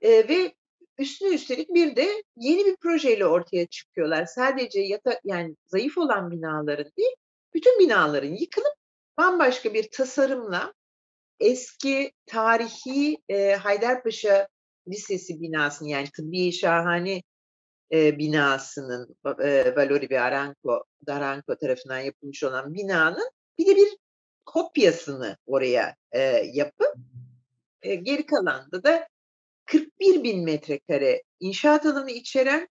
e, 0.00 0.28
ve 0.28 0.54
üstüne 0.98 1.34
üstelik 1.34 1.68
bir 1.74 1.96
de 1.96 2.22
yeni 2.36 2.64
bir 2.66 2.76
projeyle 2.76 3.26
ortaya 3.26 3.66
çıkıyorlar. 3.66 4.26
Sadece 4.26 4.80
yata, 4.80 5.20
yani 5.24 5.56
zayıf 5.66 5.98
olan 5.98 6.30
binaların 6.30 6.92
değil, 6.98 7.14
bütün 7.54 7.78
binaların 7.78 8.34
yıkılıp 8.34 8.74
bambaşka 9.18 9.74
bir 9.74 9.90
tasarımla 9.90 10.74
eski 11.40 12.12
tarihi 12.26 13.18
e, 13.28 13.54
Haydarpaşa 13.54 14.48
Lisesi 14.90 15.40
binasının 15.40 15.88
yani 15.88 16.08
tıbbi 16.16 16.52
şahane 16.52 17.22
e, 17.92 18.18
binasının 18.18 19.16
e, 19.42 19.76
Valori 19.76 20.10
ve 20.10 20.20
Aranco, 20.20 20.84
Daranco 21.06 21.56
tarafından 21.56 21.98
yapılmış 21.98 22.44
olan 22.44 22.74
binanın 22.74 23.30
bir 23.58 23.66
de 23.66 23.76
bir 23.76 23.96
kopyasını 24.46 25.36
oraya 25.46 25.96
e, 26.12 26.20
yapıp 26.52 26.94
e, 27.82 27.94
geri 27.94 28.26
kalanda 28.26 28.82
da 28.82 29.08
41 29.66 30.22
bin 30.22 30.44
metrekare 30.44 31.22
inşaat 31.40 31.86
alanı 31.86 32.10
içeren 32.10 32.68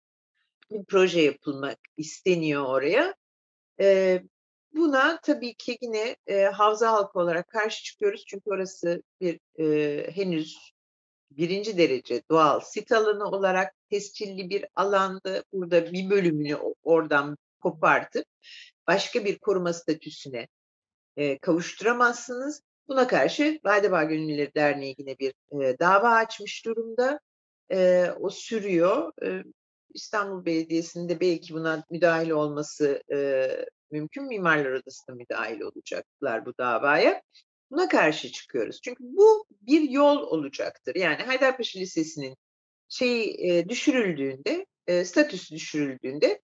bir 0.71 0.85
proje 0.85 1.21
yapılmak 1.21 1.77
isteniyor 1.97 2.65
oraya. 2.65 3.15
E, 3.81 4.21
buna 4.73 5.19
tabii 5.21 5.53
ki 5.53 5.77
yine 5.81 6.15
e, 6.27 6.43
havza 6.43 6.91
halkı 6.91 7.19
olarak 7.19 7.47
karşı 7.47 7.83
çıkıyoruz. 7.83 8.25
Çünkü 8.27 8.49
orası 8.49 9.03
bir 9.21 9.39
e, 9.59 10.11
henüz 10.11 10.73
birinci 11.31 11.77
derece 11.77 12.21
doğal 12.31 12.59
sit 12.59 12.91
alanı 12.91 13.25
olarak 13.25 13.73
tescilli 13.89 14.49
bir 14.49 14.65
alandı. 14.75 15.43
Burada 15.53 15.93
bir 15.93 16.09
bölümünü 16.09 16.55
oradan 16.83 17.37
kopartıp 17.59 18.25
başka 18.87 19.25
bir 19.25 19.39
koruma 19.39 19.73
statüsüne 19.73 20.47
e, 21.17 21.37
kavuşturamazsınız. 21.37 22.61
Buna 22.87 23.07
karşı 23.07 23.59
Validebağ 23.65 24.03
Gönüllüleri 24.03 24.51
Derneği 24.55 24.95
yine 24.97 25.19
bir 25.19 25.33
e, 25.61 25.79
dava 25.79 26.09
açmış 26.09 26.65
durumda. 26.65 27.19
E, 27.71 28.09
o 28.19 28.29
sürüyor. 28.29 29.11
E, 29.23 29.43
İstanbul 29.93 30.45
Belediyesi'nde 30.45 31.19
belki 31.19 31.53
buna 31.53 31.83
müdahil 31.89 32.29
olması 32.29 33.03
e, 33.11 33.47
mümkün. 33.91 34.23
Mimarlar 34.23 34.71
Odası 34.71 35.07
da 35.07 35.15
müdahil 35.15 35.61
olacaklar 35.61 36.45
bu 36.45 36.57
davaya. 36.57 37.21
Buna 37.71 37.89
karşı 37.89 38.31
çıkıyoruz. 38.31 38.81
Çünkü 38.81 39.03
bu 39.03 39.45
bir 39.61 39.89
yol 39.89 40.17
olacaktır. 40.17 40.95
Yani 40.95 41.23
Haydarpaşa 41.23 41.79
Lisesi'nin 41.79 42.37
şey 42.89 43.35
e, 43.39 43.69
düşürüldüğünde, 43.69 44.65
e, 44.87 45.05
statüsü 45.05 45.55
düşürüldüğünde 45.55 46.41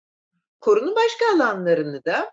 korunun 0.59 0.95
başka 0.95 1.35
alanlarını 1.35 2.05
da 2.05 2.31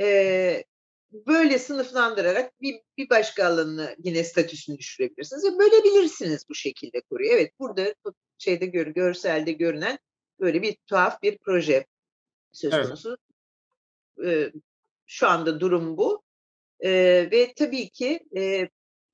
e, 0.00 0.64
böyle 1.12 1.58
sınıflandırarak 1.58 2.60
bir, 2.60 2.80
bir 2.98 3.10
başka 3.10 3.46
alanını 3.46 3.96
yine 3.98 4.24
statüsünü 4.24 4.78
düşürebilirsiniz 4.78 5.44
ve 5.44 5.58
bölebilirsiniz 5.58 6.44
bu 6.48 6.54
şekilde 6.54 7.00
koruyu. 7.00 7.30
Evet 7.30 7.52
burada 7.58 7.94
şeyde 8.38 8.66
gör, 8.66 8.86
görselde 8.86 9.52
görünen 9.52 9.98
böyle 10.40 10.62
bir 10.62 10.76
tuhaf 10.86 11.22
bir 11.22 11.38
proje 11.38 11.86
söz 12.52 12.72
konusu. 12.72 13.18
Evet. 14.18 14.54
E, 14.54 14.58
şu 15.06 15.28
anda 15.28 15.60
durum 15.60 15.96
bu. 15.96 16.25
E, 16.80 16.90
ve 17.32 17.52
tabii 17.56 17.90
ki 17.90 18.20
e, 18.36 18.68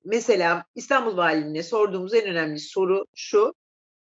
mesela 0.05 0.65
İstanbul 0.75 1.17
Valiliğine 1.17 1.63
sorduğumuz 1.63 2.15
en 2.15 2.27
önemli 2.27 2.59
soru 2.59 3.07
şu. 3.15 3.55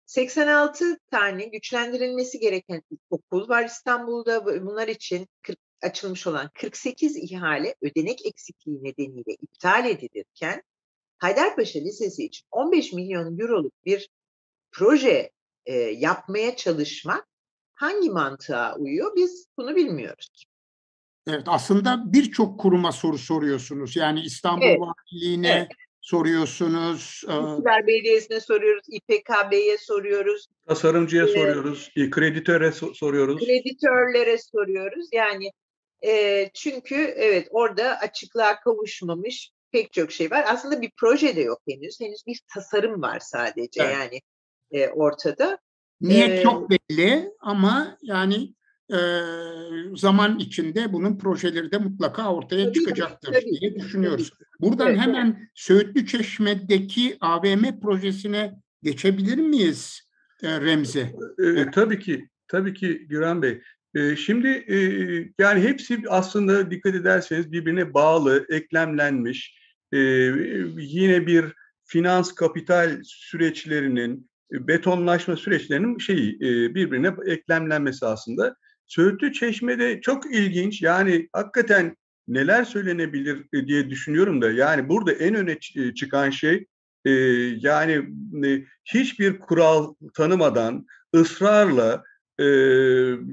86 0.06 1.00
tane 1.12 1.46
güçlendirilmesi 1.46 2.40
gereken 2.40 2.82
okul 3.10 3.50
var 3.50 3.66
İstanbul'da. 3.66 4.46
Bunlar 4.46 4.88
için 4.88 5.28
40, 5.42 5.58
açılmış 5.82 6.28
olan 6.28 6.50
48 6.54 7.18
ihale 7.18 7.76
ödenek 7.82 8.26
eksikliği 8.26 8.84
nedeniyle 8.84 9.34
iptal 9.42 9.90
edilirken 9.90 10.64
Haydarpaşa 11.18 11.80
Lisesi 11.80 12.26
için 12.26 12.48
15 12.52 12.94
milyon 12.94 13.40
euroluk 13.40 13.86
bir 13.86 14.10
proje 14.72 15.32
e, 15.66 15.74
yapmaya 15.76 16.56
çalışmak 16.56 17.28
hangi 17.74 18.10
mantığa 18.10 18.76
uyuyor 18.76 19.16
biz 19.16 19.48
bunu 19.58 19.76
bilmiyoruz. 19.76 20.46
Evet 21.28 21.44
aslında 21.46 22.14
birçok 22.14 22.60
kuruma 22.60 22.92
soru 22.92 23.18
soruyorsunuz. 23.18 23.96
Yani 23.96 24.22
İstanbul 24.22 24.66
evet. 24.66 24.80
Valiliğine 24.80 25.52
evet. 25.52 25.68
soruyorsunuz. 26.02 27.02
İstiklal 27.02 27.88
Belediyesi'ne 27.88 28.40
soruyoruz, 28.40 28.84
İPKB'ye 28.90 29.78
soruyoruz. 29.78 30.48
Tasarımcıya 30.68 31.24
ee, 31.24 31.28
soruyoruz, 31.28 31.92
kreditöre 32.12 32.72
soruyoruz. 32.72 33.46
Kreditörlere 33.46 34.38
soruyoruz. 34.38 35.08
Yani 35.14 35.52
e, 36.06 36.50
çünkü 36.54 36.96
evet 36.96 37.48
orada 37.52 38.00
açıklığa 38.00 38.60
kavuşmamış 38.60 39.52
pek 39.72 39.94
çok 39.94 40.12
şey 40.12 40.32
var. 40.32 40.46
Aslında 40.48 40.82
bir 40.82 40.92
proje 40.98 41.36
de 41.36 41.42
yok 41.42 41.62
henüz. 41.70 42.00
Henüz 42.00 42.24
bir 42.28 42.42
tasarım 42.54 43.02
var 43.02 43.20
sadece 43.20 43.84
evet. 43.84 43.94
yani 43.94 44.22
e, 44.72 44.90
ortada. 44.90 45.58
Niyet 46.02 46.30
ee, 46.30 46.44
çok 46.44 46.70
belli 46.70 47.32
ama 47.40 47.98
yani 48.02 48.54
e, 48.92 49.00
zaman 49.96 50.40
içinde 50.40 50.94
bunun 50.94 51.18
projeleri 51.18 51.72
de 51.72 51.78
mutlaka 51.78 52.34
ortaya 52.34 52.66
tabii, 52.66 52.74
çıkacaktır 52.74 53.34
tabii, 53.34 53.60
diye 53.60 53.76
düşünüyoruz. 53.76 54.30
Tabii. 54.30 54.70
Buradan 54.70 54.88
evet, 54.88 55.00
hemen 55.00 55.38
evet. 55.38 55.50
Söğütlü 55.56 56.06
Çeşme'deki 56.06 57.18
AVM 57.22 57.80
projesine 57.82 58.54
geçebilir 58.84 59.38
miyiz 59.38 60.02
e, 60.44 60.62
Remzi? 60.62 61.16
E, 61.40 61.72
tabii 61.72 62.00
ki, 62.00 62.30
tabii 62.48 62.74
ki 62.74 63.08
Güran 63.10 63.42
Bey. 63.42 63.62
E, 63.96 64.16
şimdi 64.16 64.48
e, 64.48 64.78
yani 65.40 65.62
hepsi 65.62 66.02
aslında 66.10 66.72
dikkat 66.72 66.96
ederseniz 66.96 67.52
birbirine 67.52 67.94
bağlı, 67.94 68.46
eklemlenmiş. 68.50 69.60
E, 69.94 69.98
yine 70.78 71.28
bir 71.28 71.46
finans 71.86 72.36
kapital 72.36 73.02
süreçlerinin, 73.04 74.30
betonlaşma 74.52 75.36
süreçlerinin 75.36 75.98
şeyi 75.98 76.36
e, 76.36 76.76
birbirine 76.76 77.12
eklemlenmesi 77.26 78.06
aslında. 78.06 78.56
Söğütlü 78.90 79.34
Çeşme'de 79.34 80.02
çok 80.02 80.36
ilginç 80.36 80.82
yani 80.82 81.30
hakikaten 81.34 81.96
neler 82.28 82.64
söylenebilir 82.64 83.46
e, 83.54 83.68
diye 83.68 83.90
düşünüyorum 83.90 84.42
da 84.42 84.52
yani 84.52 84.90
burada 84.90 85.12
en 85.12 85.36
öne 85.36 85.58
e, 85.76 85.94
çıkan 85.94 86.30
şey 86.30 86.66
e, 87.06 87.12
yani 87.60 88.06
hiçbir 88.86 89.40
kural 89.40 89.94
tanımadan 90.14 90.86
ısrarla 91.16 92.04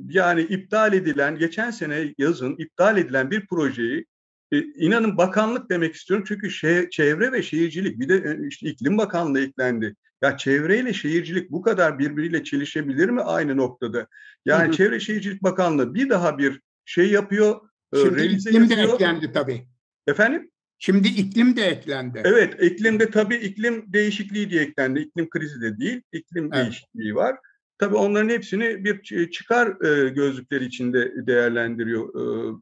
yani 0.08 0.42
iptal 0.42 0.92
edilen 0.92 1.38
geçen 1.38 1.70
sene 1.70 2.14
yazın 2.18 2.56
iptal 2.58 2.98
edilen 2.98 3.30
bir 3.30 3.46
projeyi 3.46 4.06
inanın 4.52 5.16
bakanlık 5.16 5.70
demek 5.70 5.94
istiyorum 5.94 6.24
çünkü 6.28 6.50
şey, 6.50 6.90
çevre 6.90 7.32
ve 7.32 7.42
şehircilik 7.42 8.00
bir 8.00 8.08
de 8.08 8.38
işte 8.48 8.70
iklim 8.70 8.98
bakanlığı 8.98 9.40
eklendi. 9.40 9.96
Ya 10.22 10.36
çevreyle 10.36 10.92
şehircilik 10.92 11.50
bu 11.50 11.62
kadar 11.62 11.98
birbiriyle 11.98 12.44
çelişebilir 12.44 13.08
mi 13.08 13.22
aynı 13.22 13.56
noktada? 13.56 14.06
Yani 14.44 14.64
hı 14.64 14.68
hı. 14.68 14.72
Çevre 14.72 15.00
Şehircilik 15.00 15.42
Bakanlığı 15.42 15.94
bir 15.94 16.08
daha 16.10 16.38
bir 16.38 16.60
şey 16.84 17.10
yapıyor. 17.10 17.60
E, 17.92 17.96
Şimdi 17.96 18.22
iklim 18.22 18.62
yapıyor. 18.62 18.88
de 18.88 18.94
eklendi 18.94 19.32
tabii. 19.32 19.66
Efendim? 20.06 20.50
Şimdi 20.78 21.08
iklim 21.08 21.56
de 21.56 21.62
eklendi. 21.62 22.22
Evet, 22.24 22.62
iklimde 22.62 23.10
tabii 23.10 23.36
iklim 23.36 23.92
değişikliği 23.92 24.50
diye 24.50 24.62
eklendi. 24.62 25.00
İklim 25.00 25.30
krizi 25.30 25.60
de 25.60 25.78
değil, 25.78 26.02
iklim 26.12 26.50
evet. 26.52 26.64
değişikliği 26.64 27.14
var. 27.14 27.36
Tabii 27.78 27.96
onların 27.96 28.28
hepsini 28.28 28.84
bir 28.84 29.02
çıkar 29.30 29.84
e, 29.84 30.08
gözlükleri 30.08 30.64
içinde 30.64 31.26
değerlendiriyor 31.26 32.08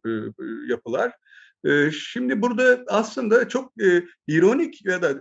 e, 0.06 0.32
yapılar. 0.68 1.12
Şimdi 1.92 2.42
burada 2.42 2.84
aslında 2.86 3.48
çok 3.48 3.72
ironik 4.26 4.86
ya 4.86 5.02
da 5.02 5.14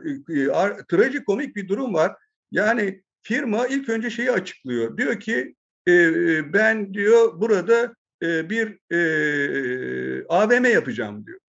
trajikomik 0.89 1.55
bir 1.55 1.67
durum 1.67 1.93
var. 1.93 2.15
Yani 2.51 3.01
firma 3.21 3.67
ilk 3.67 3.89
önce 3.89 4.09
şeyi 4.09 4.31
açıklıyor. 4.31 4.97
Diyor 4.97 5.19
ki 5.19 5.55
ben 6.53 6.93
diyor 6.93 7.41
burada 7.41 7.95
bir 8.21 8.79
AVM 10.29 10.65
yapacağım 10.65 11.25
diyor. 11.25 11.39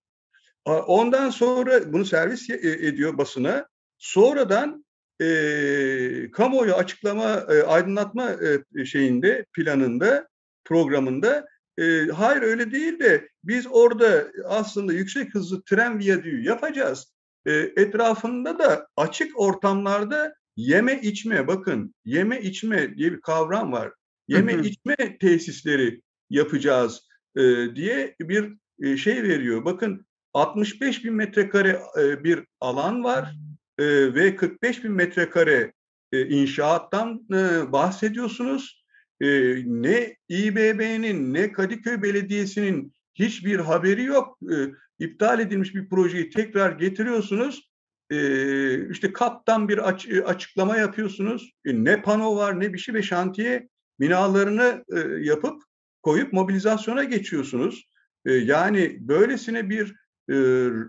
Ondan 0.87 1.30
sonra 1.30 1.92
bunu 1.92 2.04
servis 2.04 2.50
ediyor 2.50 3.18
basına. 3.18 3.68
Sonradan 3.98 4.85
e, 5.20 6.30
kamuoyu 6.33 6.74
açıklama, 6.74 7.46
e, 7.50 7.62
aydınlatma 7.62 8.30
e, 8.76 8.85
şeyinde, 8.85 9.44
planında, 9.52 10.28
programında 10.64 11.46
e, 11.79 12.07
hayır 12.07 12.43
öyle 12.43 12.73
değil 12.73 12.99
de 12.99 13.29
biz 13.45 13.67
orada 13.71 14.29
aslında 14.45 14.93
yüksek 14.93 15.35
hızlı 15.35 15.63
tren 15.63 15.99
viyadüğü 15.99 16.43
yapacağız. 16.43 17.15
E, 17.47 17.53
etrafında 17.53 18.59
da 18.59 18.89
açık 18.97 19.41
ortamlarda 19.41 20.35
yeme 20.57 21.01
içme 21.01 21.47
bakın 21.47 21.95
yeme 22.05 22.41
içme 22.41 22.97
diye 22.97 23.13
bir 23.13 23.21
kavram 23.21 23.73
var. 23.73 23.93
Yeme 24.29 24.55
içme 24.55 25.19
tesisleri 25.19 26.03
yapacağız 26.31 27.09
e, 27.37 27.43
diye 27.75 28.17
bir 28.21 28.53
e, 28.83 28.97
şey 28.97 29.23
veriyor. 29.23 29.65
Bakın 29.65 30.07
65 30.35 31.05
bin 31.05 31.15
metrekare 31.15 31.81
e, 32.01 32.25
bir 32.25 32.45
alan 32.61 33.05
var 33.05 33.35
e, 33.79 34.15
ve 34.15 34.37
45 34.37 34.85
bin 34.85 34.93
metrekare 34.93 35.73
e, 36.13 36.29
inşaattan 36.29 37.27
e, 37.33 37.73
bahsediyorsunuz 37.73 38.84
e, 39.20 39.29
ne 39.66 40.16
İBB'nin 40.29 41.34
ne 41.34 41.53
Kadıköy 41.53 42.03
Belediyesi'nin 42.03 42.93
hiçbir 43.14 43.59
haberi 43.59 44.05
yok. 44.05 44.39
E, 44.53 44.57
iptal 44.99 45.41
edilmiş 45.41 45.74
bir 45.74 45.89
projeyi 45.89 46.30
tekrar 46.30 46.72
getiriyorsunuz. 46.72 47.70
E, 48.11 48.91
işte 48.91 49.12
kaptan 49.12 49.68
bir 49.68 49.89
aç, 49.89 50.09
açıklama 50.26 50.76
yapıyorsunuz. 50.76 51.53
E, 51.64 51.84
ne 51.84 52.03
pano 52.03 52.36
var 52.36 52.61
ne 52.61 52.72
bir 52.72 52.78
şey 52.78 52.95
ve 52.95 53.03
şantiye 53.03 53.68
binalarını 54.01 54.84
e, 54.93 54.99
yapıp 55.24 55.62
koyup 56.03 56.32
mobilizasyona 56.32 57.05
geçiyorsunuz. 57.05 57.84
E, 58.26 58.32
yani 58.32 58.99
böylesine 59.01 59.70
bir 59.70 59.95
e, 60.30 60.34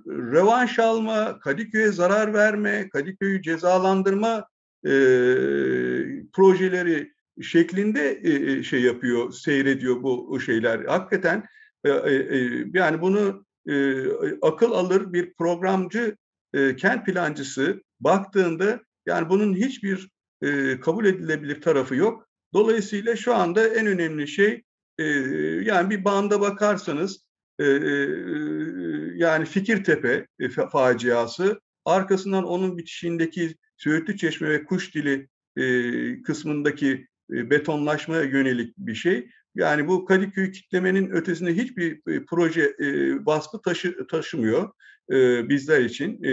revanş 0.07 0.79
alma, 0.79 1.39
Kadıköy'e 1.39 1.91
zarar 1.91 2.33
verme, 2.33 2.89
Kadıköy'ü 2.89 3.41
cezalandırma 3.41 4.47
e, 4.85 4.91
projeleri 6.33 7.14
şeklinde 7.41 8.19
e, 8.23 8.63
şey 8.63 8.81
yapıyor, 8.81 9.31
seyrediyor 9.31 10.03
bu 10.03 10.39
şeyler. 10.39 10.85
Hakikaten 10.85 11.45
e, 11.83 11.89
e, 11.89 12.65
yani 12.73 13.01
bunu 13.01 13.45
akıl 14.41 14.71
alır 14.71 15.13
bir 15.13 15.33
programcı, 15.33 16.17
kent 16.77 17.05
plancısı 17.05 17.83
baktığında 17.99 18.81
yani 19.05 19.29
bunun 19.29 19.55
hiçbir 19.55 20.09
kabul 20.81 21.05
edilebilir 21.05 21.61
tarafı 21.61 21.95
yok. 21.95 22.27
Dolayısıyla 22.53 23.15
şu 23.15 23.35
anda 23.35 23.67
en 23.67 23.87
önemli 23.87 24.27
şey 24.27 24.63
yani 25.65 25.89
bir 25.89 26.05
banda 26.05 26.41
bakarsanız 26.41 27.25
yani 29.15 29.45
Fikirtepe 29.45 30.27
faciası 30.71 31.61
arkasından 31.85 32.43
onun 32.43 32.77
bitişindeki 32.77 33.55
Söğütlü 33.77 34.17
Çeşme 34.17 34.49
ve 34.49 34.63
Kuş 34.65 34.95
Dili 34.95 35.27
kısmındaki 36.23 36.91
e, 36.91 37.05
betonlaşmaya 37.29 38.23
yönelik 38.23 38.77
bir 38.77 38.95
şey. 38.95 39.29
Yani 39.55 39.87
bu 39.87 40.05
Kadıköy 40.05 40.51
kitlemenin 40.51 41.09
ötesinde 41.09 41.55
hiçbir 41.55 42.01
e, 42.07 42.25
proje 42.25 42.75
e, 42.79 43.15
vasfı 43.25 43.61
taşı, 43.61 44.07
taşımıyor. 44.07 44.71
e, 45.11 45.49
bizler 45.49 45.81
için. 45.81 46.23
E, 46.23 46.31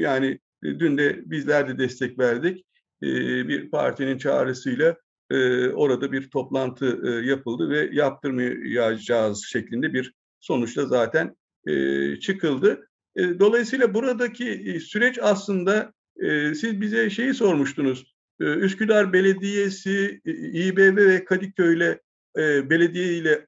yani 0.00 0.38
dün 0.62 0.98
de 0.98 1.22
bizler 1.30 1.68
de 1.68 1.78
destek 1.78 2.18
verdik. 2.18 2.66
E, 3.02 3.08
bir 3.48 3.70
partinin 3.70 4.18
çağrısıyla 4.18 4.96
e, 5.30 5.68
orada 5.68 6.12
bir 6.12 6.30
toplantı 6.30 7.00
e, 7.04 7.26
yapıldı 7.26 7.70
ve 7.70 7.88
yaptırmayacağız 7.92 9.44
şeklinde 9.44 9.92
bir 9.92 10.14
sonuçta 10.40 10.86
zaten 10.86 11.36
e, 11.66 12.16
çıkıldı. 12.20 12.88
E, 13.16 13.38
dolayısıyla 13.38 13.94
buradaki 13.94 14.50
e, 14.50 14.80
süreç 14.80 15.18
aslında 15.22 15.92
e, 16.16 16.54
siz 16.54 16.80
bize 16.80 17.10
şeyi 17.10 17.34
sormuştunuz. 17.34 18.11
E, 18.42 18.44
Üsküdar 18.44 19.12
Belediyesi, 19.12 20.20
e, 20.26 20.30
İBB 20.32 20.96
ve 20.96 21.24
Kadıköy'le 21.24 21.98
e, 22.38 22.70
belediye 22.70 23.12
ile 23.14 23.46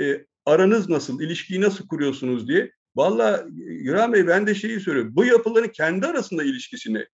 e, 0.00 0.24
aranız 0.46 0.88
nasıl, 0.88 1.20
ilişkiyi 1.20 1.60
nasıl 1.60 1.88
kuruyorsunuz 1.88 2.48
diye. 2.48 2.72
Valla 2.96 3.44
Güran 3.58 4.12
Bey 4.12 4.26
ben 4.26 4.46
de 4.46 4.54
şeyi 4.54 4.80
söylüyorum. 4.80 5.12
Bu 5.16 5.24
yapıların 5.24 5.68
kendi 5.68 6.06
arasında 6.06 6.44
ilişkisini 6.44 7.06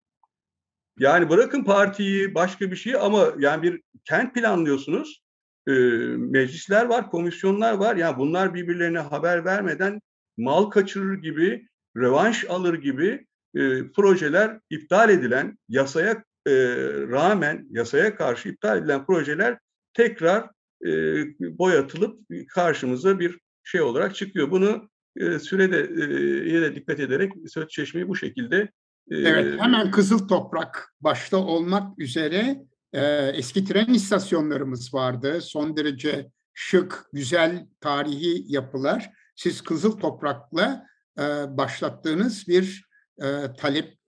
yani 0.98 1.30
bırakın 1.30 1.64
partiyi 1.64 2.34
başka 2.34 2.70
bir 2.70 2.76
şey 2.76 2.94
ama 2.94 3.32
yani 3.38 3.62
bir 3.62 3.82
kent 4.04 4.34
planlıyorsunuz. 4.34 5.24
E, 5.68 5.72
meclisler 6.16 6.84
var, 6.84 7.10
komisyonlar 7.10 7.74
var. 7.74 7.96
Yani 7.96 8.18
bunlar 8.18 8.54
birbirlerine 8.54 8.98
haber 8.98 9.44
vermeden 9.44 10.00
mal 10.36 10.64
kaçırır 10.64 11.14
gibi, 11.22 11.68
revanş 11.96 12.44
alır 12.44 12.74
gibi 12.74 13.26
e, 13.54 13.90
projeler 13.92 14.60
iptal 14.70 15.10
edilen, 15.10 15.58
yasaya 15.68 16.24
e, 16.46 16.52
rağmen, 17.08 17.66
yasaya 17.70 18.16
karşı 18.16 18.48
iptal 18.48 18.78
edilen 18.78 19.06
projeler 19.06 19.58
tekrar 19.94 20.50
e, 20.86 20.90
boyatılıp 21.58 22.20
karşımıza 22.48 23.18
bir 23.18 23.38
şey 23.64 23.80
olarak 23.80 24.14
çıkıyor. 24.14 24.50
Bunu 24.50 24.90
e, 25.16 25.38
sürede 25.38 25.80
e, 26.56 26.62
de 26.62 26.74
dikkat 26.74 27.00
ederek 27.00 27.32
Söğüt 27.48 27.70
Çeşme'yi 27.70 28.08
bu 28.08 28.16
şekilde 28.16 28.68
Evet, 29.10 29.60
hemen 29.60 29.90
Kızıl 29.90 30.28
Toprak 30.28 30.94
başta 31.00 31.36
olmak 31.36 31.98
üzere 31.98 32.64
e, 32.92 33.02
eski 33.34 33.64
tren 33.64 33.94
istasyonlarımız 33.94 34.94
vardı. 34.94 35.40
Son 35.40 35.76
derece 35.76 36.30
şık, 36.54 37.04
güzel 37.12 37.66
tarihi 37.80 38.44
yapılar. 38.52 39.10
Siz 39.36 39.62
Kızıl 39.62 39.98
Toprak'la 39.98 40.86
e, 41.18 41.22
başlattığınız 41.56 42.48
bir 42.48 42.88
e, 43.22 43.26
talep 43.58 43.98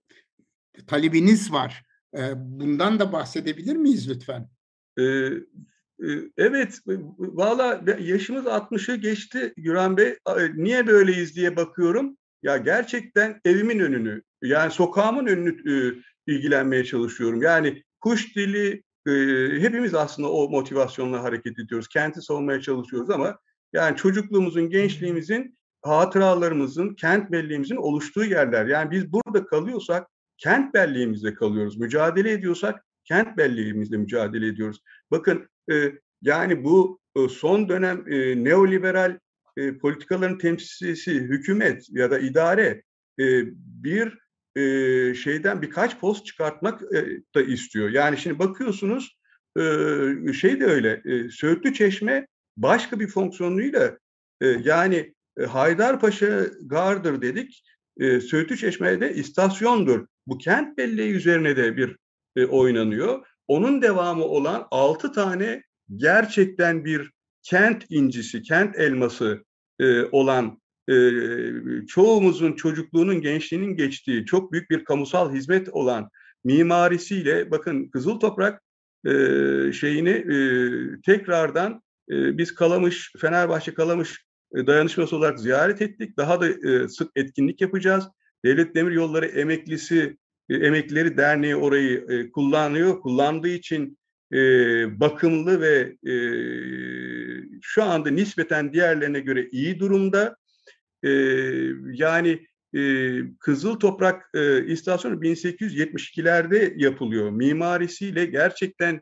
talebiniz 0.87 1.51
var. 1.51 1.83
E, 2.17 2.33
bundan 2.35 2.99
da 2.99 3.11
bahsedebilir 3.11 3.75
miyiz 3.75 4.09
lütfen? 4.09 4.49
Ee, 4.99 5.29
Evet, 6.37 6.79
valla 7.17 7.81
yaşımız 7.99 8.45
60'ı 8.45 8.95
geçti 8.95 9.53
Güran 9.57 9.97
Bey. 9.97 10.15
Niye 10.55 10.87
böyleyiz 10.87 11.35
diye 11.35 11.55
bakıyorum. 11.55 12.17
Ya 12.43 12.57
gerçekten 12.57 13.41
evimin 13.45 13.79
önünü, 13.79 14.21
yani 14.41 14.71
sokağımın 14.71 15.25
önünü 15.25 15.49
e, 15.71 15.95
ilgilenmeye 16.31 16.85
çalışıyorum. 16.85 17.41
Yani 17.41 17.83
kuş 17.99 18.35
dili, 18.35 18.83
e, 19.07 19.11
hepimiz 19.61 19.93
aslında 19.95 20.31
o 20.31 20.49
motivasyonla 20.49 21.23
hareket 21.23 21.59
ediyoruz. 21.59 21.87
Kenti 21.87 22.21
savunmaya 22.21 22.61
çalışıyoruz 22.61 23.09
ama 23.09 23.39
yani 23.73 23.97
çocukluğumuzun, 23.97 24.69
gençliğimizin, 24.69 25.57
hatıralarımızın, 25.81 26.95
kent 26.95 27.31
belleğimizin 27.31 27.75
oluştuğu 27.75 28.23
yerler. 28.23 28.65
Yani 28.65 28.91
biz 28.91 29.11
burada 29.13 29.45
kalıyorsak 29.45 30.07
kent 30.37 30.73
belleğimizde 30.73 31.33
kalıyoruz. 31.33 31.77
Mücadele 31.77 32.31
ediyorsak 32.31 32.85
kent 33.03 33.37
belleğimizde 33.37 33.97
mücadele 33.97 34.47
ediyoruz. 34.47 34.81
Bakın 35.11 35.49
e, 35.71 35.91
yani 36.21 36.63
bu 36.63 36.99
e, 37.15 37.29
son 37.29 37.69
dönem 37.69 38.13
e, 38.13 38.43
neoliberal 38.43 39.17
e, 39.57 39.77
politikaların 39.77 40.37
temsilcisi 40.37 41.13
hükümet 41.13 41.87
ya 41.89 42.11
da 42.11 42.19
idare 42.19 42.83
e, 43.19 43.43
bir 43.83 44.17
e, 44.55 45.13
şeyden 45.13 45.61
birkaç 45.61 45.99
post 45.99 46.25
çıkartmak 46.25 46.81
e, 46.81 47.21
da 47.35 47.41
istiyor. 47.41 47.89
Yani 47.89 48.17
şimdi 48.17 48.39
bakıyorsunuz 48.39 49.17
e, 49.57 50.33
şey 50.33 50.59
de 50.59 50.65
öyle 50.65 51.01
e, 51.05 51.29
Söğütlü 51.29 51.73
Çeşme 51.73 52.27
başka 52.57 52.99
bir 52.99 53.07
fonksiyonuyla 53.07 53.97
e, 54.41 54.47
yani 54.47 55.13
e, 55.37 55.43
Haydarpaşa 55.43 56.45
Gardır 56.61 57.21
dedik. 57.21 57.63
E, 57.99 58.19
Söğütlü 58.19 58.57
Çeşme'de 58.57 59.13
istasyondur. 59.13 60.07
Bu 60.27 60.37
kent 60.37 60.77
belleği 60.77 61.11
üzerine 61.11 61.57
de 61.57 61.77
bir 61.77 61.97
e, 62.35 62.45
oynanıyor. 62.45 63.25
Onun 63.47 63.81
devamı 63.81 64.23
olan 64.23 64.67
altı 64.71 65.11
tane 65.11 65.63
gerçekten 65.95 66.85
bir 66.85 67.11
kent 67.43 67.85
incisi, 67.89 68.41
kent 68.41 68.75
elması 68.75 69.43
e, 69.79 70.01
olan 70.03 70.61
e, 70.89 70.95
çoğumuzun 71.87 72.53
çocukluğunun, 72.53 73.21
gençliğinin 73.21 73.75
geçtiği 73.75 74.25
çok 74.25 74.51
büyük 74.51 74.69
bir 74.69 74.83
kamusal 74.83 75.33
hizmet 75.33 75.69
olan 75.69 76.09
mimarisiyle 76.43 77.51
bakın 77.51 77.89
Kızıl 77.89 78.19
Toprak 78.19 78.61
e, 79.05 79.11
şeyini 79.73 80.09
e, 80.09 80.37
tekrardan 81.01 81.81
e, 82.11 82.37
biz 82.37 82.55
Kalamış, 82.55 83.11
Fenerbahçe 83.19 83.73
Kalamış 83.73 84.26
e, 84.55 84.67
dayanışması 84.67 85.15
olarak 85.15 85.39
ziyaret 85.39 85.81
ettik. 85.81 86.17
Daha 86.17 86.41
da 86.41 86.47
e, 86.49 86.87
sık 86.87 87.11
etkinlik 87.15 87.61
yapacağız. 87.61 88.07
Devlet 88.45 88.75
Demir 88.75 88.91
Yolları 88.91 89.25
Emeklisi 89.25 90.17
e, 90.49 90.55
Emeklileri 90.55 91.17
Derneği 91.17 91.55
orayı 91.55 92.05
e, 92.09 92.31
kullanıyor. 92.31 92.99
Kullandığı 93.01 93.49
için 93.49 93.97
bakımlı 94.99 95.61
ve 95.61 95.97
şu 97.61 97.83
anda 97.83 98.09
nispeten 98.09 98.73
diğerlerine 98.73 99.19
göre 99.19 99.49
iyi 99.51 99.79
durumda. 99.79 100.35
Yani 101.93 102.47
Kızıl 103.39 103.79
Toprak 103.79 104.29
e, 104.33 104.65
istasyonu 104.65 105.15
1872'lerde 105.15 106.73
yapılıyor. 106.77 107.29
Mimarisiyle 107.29 108.25
gerçekten 108.25 109.01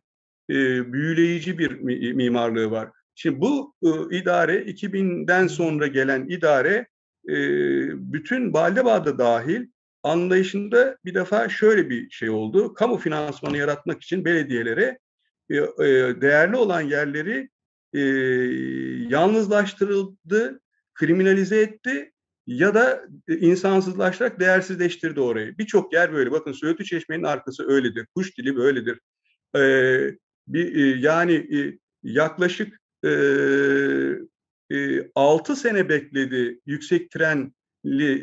büyüleyici 0.49 1.57
bir 1.57 1.71
mimarlığı 2.13 2.71
var. 2.71 2.89
Şimdi 3.15 3.41
bu 3.41 3.75
e, 3.83 4.17
idare 4.17 4.63
2000'den 4.63 5.47
sonra 5.47 5.87
gelen 5.87 6.27
idare 6.27 6.87
e, 7.29 7.35
bütün 8.13 8.53
Baldebağ'da 8.53 9.17
dahil 9.17 9.67
anlayışında 10.03 10.97
bir 11.05 11.13
defa 11.13 11.49
şöyle 11.49 11.89
bir 11.89 12.09
şey 12.09 12.29
oldu. 12.29 12.73
Kamu 12.73 12.97
finansmanı 12.97 13.57
yaratmak 13.57 14.03
için 14.03 14.25
belediyelere 14.25 14.99
e, 15.49 15.55
e, 15.55 16.21
değerli 16.21 16.55
olan 16.55 16.81
yerleri 16.81 17.49
e, 17.93 17.99
yalnızlaştırıldı, 19.09 20.61
kriminalize 20.93 21.61
etti 21.61 22.11
ya 22.47 22.73
da 22.73 23.03
insansızlaştırarak 23.27 24.39
değersizleştirdi 24.39 25.19
orayı. 25.21 25.57
Birçok 25.57 25.93
yer 25.93 26.13
böyle. 26.13 26.31
Bakın 26.31 26.51
Söğütlü 26.51 26.85
Çeşme'nin 26.85 27.23
arkası 27.23 27.67
öyledir. 27.67 28.07
Kuş 28.15 28.37
dili 28.37 28.55
böyledir. 28.55 28.99
Ee, 29.55 30.17
bir, 30.47 30.95
yani 30.95 31.47
yaklaşık 32.03 32.79
e, 33.05 33.11
e, 34.75 35.09
6 35.15 35.55
sene 35.55 35.89
bekledi 35.89 36.59
yüksek 36.65 37.11
trenli 37.11 37.51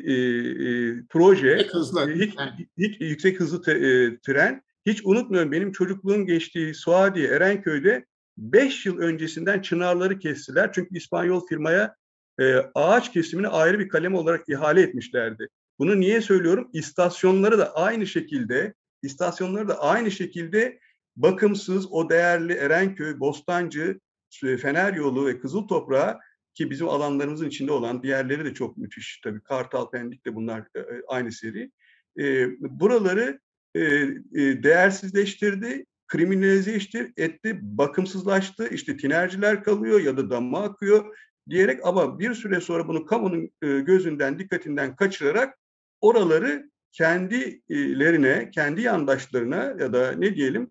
e, 0.07 0.15
e, 0.15 0.95
proje. 1.11 1.49
Yüksek 1.49 1.75
hızlı. 1.75 2.15
Hiç, 2.15 2.35
hiç, 2.79 3.01
yüksek 3.01 3.41
hızlı 3.41 3.63
te, 3.63 3.73
e, 3.73 4.19
tren. 4.19 4.63
Hiç 4.87 5.01
unutmuyorum 5.05 5.53
benim 5.53 5.73
çocukluğum 5.73 6.27
geçtiği 6.27 6.75
Suadiye, 6.75 7.29
Erenköy'de 7.29 8.05
5 8.39 8.87
yıl 8.87 8.99
öncesinden 8.99 9.63
çınarları 9.63 10.19
kestiler. 10.19 10.73
Çünkü 10.73 10.97
İspanyol 10.97 11.47
firmaya 11.47 11.97
e, 12.41 12.57
ağaç 12.75 13.13
kesimini 13.13 13.49
ayrı 13.49 13.79
bir 13.79 13.89
kalem 13.89 14.15
olarak 14.15 14.49
ihale 14.49 14.83
etmişlerdi. 14.83 15.49
Bunu 15.79 16.01
niye 16.01 16.21
söylüyorum? 16.21 16.71
İstasyonları 16.73 17.59
da 17.59 17.75
aynı 17.75 18.07
şekilde, 18.07 18.75
istasyonları 19.03 19.69
da 19.69 19.81
aynı 19.81 20.11
şekilde 20.11 20.79
bakımsız 21.17 21.93
o 21.93 22.11
değerli 22.11 22.53
Erenköy, 22.53 23.21
Bostancı, 23.21 24.01
Fener 24.41 24.95
Yolu 24.95 25.27
ve 25.27 25.41
Kızıl 25.41 25.69
Toprağı 25.69 26.19
ki 26.55 26.71
bizim 26.71 26.89
alanlarımızın 26.89 27.49
içinde 27.49 27.73
olan 27.73 28.03
diğerleri 28.03 28.45
de 28.45 28.55
çok 28.55 28.77
müthiş. 28.77 29.21
Tabii 29.25 29.41
Kartal, 29.41 29.91
Pendik 29.91 30.27
de 30.27 30.35
bunlar 30.35 30.61
e, 30.61 30.83
aynı 31.09 31.33
seri. 31.33 31.71
E, 32.19 32.49
buraları 32.61 33.41
e, 33.75 33.81
e, 33.81 34.63
değersizleştirdi, 34.63 35.87
kriminalize 36.07 36.79
etti, 37.17 37.59
bakımsızlaştı, 37.63 38.69
işte 38.69 38.97
tinerciler 38.97 39.65
kalıyor 39.65 40.01
ya 40.01 40.17
da 40.17 40.31
damma 40.31 40.63
akıyor 40.63 41.17
diyerek 41.51 41.81
ama 41.87 42.19
bir 42.19 42.35
süre 42.35 42.61
sonra 42.61 42.89
bunu 42.89 43.07
kamunun 43.07 43.51
e, 43.63 43.81
gözünden, 43.81 44.39
dikkatinden 44.39 44.97
kaçırarak 44.97 45.59
oraları 46.01 46.71
kendilerine, 46.93 48.51
kendi 48.51 48.83
yandaşlarına 48.83 49.65
ya 49.81 49.93
da 49.93 50.13
ne 50.13 50.35
diyelim 50.35 50.71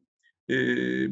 e, 0.49 0.55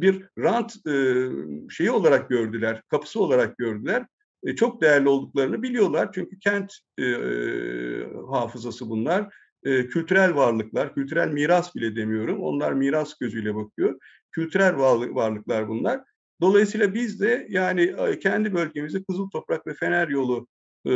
bir 0.02 0.26
rant 0.40 0.88
e, 0.88 1.26
şeyi 1.70 1.92
olarak 1.92 2.30
gördüler, 2.30 2.82
kapısı 2.90 3.20
olarak 3.22 3.58
gördüler. 3.58 4.06
E, 4.44 4.56
çok 4.56 4.82
değerli 4.82 5.10
olduklarını 5.10 5.64
biliyorlar 5.64 6.10
çünkü 6.14 6.40
kent 6.40 6.74
e, 7.00 7.06
hafızası 8.32 8.90
bunlar 8.90 9.34
e, 9.64 9.88
kültürel 9.88 10.36
varlıklar, 10.36 10.94
kültürel 10.94 11.32
miras 11.32 11.76
bile 11.76 11.96
demiyorum. 11.96 12.40
Onlar 12.40 12.74
miras 12.74 13.18
gözüyle 13.18 13.56
bakıyor. 13.56 14.00
Kültürel 14.32 14.78
varlıklar 15.16 15.68
bunlar. 15.68 16.02
Dolayısıyla 16.42 16.94
biz 16.94 17.22
de 17.22 17.48
yani 17.50 17.96
kendi 18.20 18.54
bölgemizde 18.54 19.04
Kızıl 19.04 19.30
Toprak 19.30 19.68
ve 19.68 19.74
Fener 19.74 20.08
Yolu 20.08 20.48
e, 20.86 20.94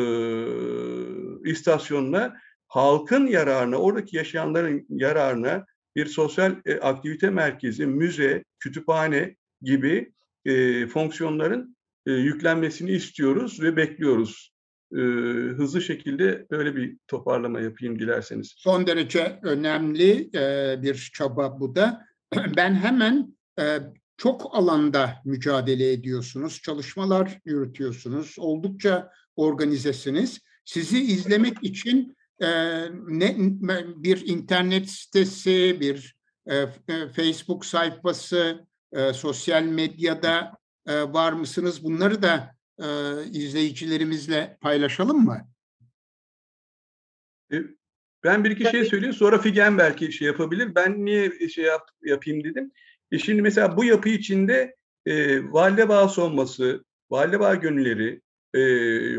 istasyonuna 1.51 2.37
halkın 2.67 3.27
yararına, 3.27 3.77
oradaki 3.77 4.17
yaşayanların 4.17 4.85
yararına 4.89 5.65
bir 5.95 6.05
sosyal 6.05 6.55
e, 6.65 6.79
aktivite 6.79 7.29
merkezi, 7.29 7.85
müze, 7.85 8.43
kütüphane 8.59 9.35
gibi 9.61 10.13
e, 10.45 10.87
fonksiyonların 10.87 11.77
e, 12.05 12.11
yüklenmesini 12.11 12.91
istiyoruz 12.91 13.61
ve 13.61 13.77
bekliyoruz. 13.77 14.53
E, 14.91 14.97
hızlı 15.57 15.81
şekilde 15.81 16.45
böyle 16.51 16.75
bir 16.75 16.97
toparlama 17.07 17.59
yapayım 17.59 17.99
dilerseniz. 17.99 18.53
Son 18.57 18.87
derece 18.87 19.39
önemli 19.43 20.29
e, 20.35 20.75
bir 20.81 21.11
çaba 21.13 21.59
bu 21.59 21.75
da. 21.75 22.05
Ben 22.57 22.75
hemen 22.75 23.37
e, 23.59 23.79
çok 24.17 24.55
alanda 24.55 25.21
mücadele 25.25 25.91
ediyorsunuz, 25.91 26.61
çalışmalar 26.61 27.39
yürütüyorsunuz, 27.45 28.35
oldukça 28.37 29.09
organizesiniz. 29.35 30.39
Sizi 30.65 31.03
izlemek 31.03 31.63
için 31.63 32.15
ne 33.07 33.35
bir 33.95 34.27
internet 34.27 34.89
sitesi, 34.89 35.77
bir 35.79 36.15
e, 36.47 36.55
e, 36.87 37.09
Facebook 37.15 37.65
sayfası, 37.65 38.67
e, 38.91 39.13
sosyal 39.13 39.63
medyada 39.63 40.57
e, 40.87 41.01
var 41.01 41.33
mısınız? 41.33 41.83
Bunları 41.83 42.21
da 42.21 42.55
e, 42.79 42.87
izleyicilerimizle 43.31 44.57
paylaşalım 44.61 45.25
mı? 45.25 45.47
E, 47.53 47.57
ben 48.23 48.43
bir 48.43 48.51
iki 48.51 48.71
şey 48.71 48.85
söyleyeyim 48.85 49.15
sonra 49.15 49.37
Figen 49.37 49.77
belki 49.77 50.11
şey 50.11 50.27
yapabilir. 50.27 50.75
Ben 50.75 51.05
niye 51.05 51.49
şey 51.49 51.65
yap, 51.65 51.89
yapayım 52.03 52.43
dedim. 52.43 52.71
E 53.11 53.19
şimdi 53.19 53.41
mesela 53.41 53.77
bu 53.77 53.83
yapı 53.83 54.09
içinde 54.09 54.75
e, 55.05 55.43
Valide 55.51 55.89
Bağ 55.89 56.07
Sonması, 56.07 56.83
Valide 57.11 57.39
Bağ 57.39 57.55
Gönülleri, 57.55 58.21
e, 58.53 58.61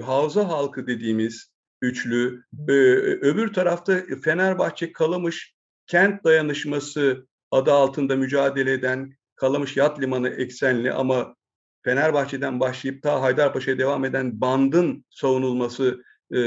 Havza 0.02 0.48
Halkı 0.48 0.86
dediğimiz 0.86 1.53
üçlü, 1.84 2.44
e, 2.68 2.72
öbür 2.72 3.52
tarafta 3.52 4.00
Fenerbahçe 4.24 4.92
Kalamış 4.92 5.54
Kent 5.86 6.24
Dayanışması 6.24 7.26
adı 7.50 7.72
altında 7.72 8.16
mücadele 8.16 8.72
eden 8.72 9.16
Kalamış 9.36 9.76
Yat 9.76 10.00
Limanı 10.00 10.28
eksenli 10.28 10.92
ama 10.92 11.36
Fenerbahçe'den 11.84 12.60
başlayıp 12.60 13.02
ta 13.02 13.22
Haydarpaşa'ya 13.22 13.78
devam 13.78 14.04
eden 14.04 14.40
bandın 14.40 15.04
savunulması 15.10 16.02
e, 16.34 16.40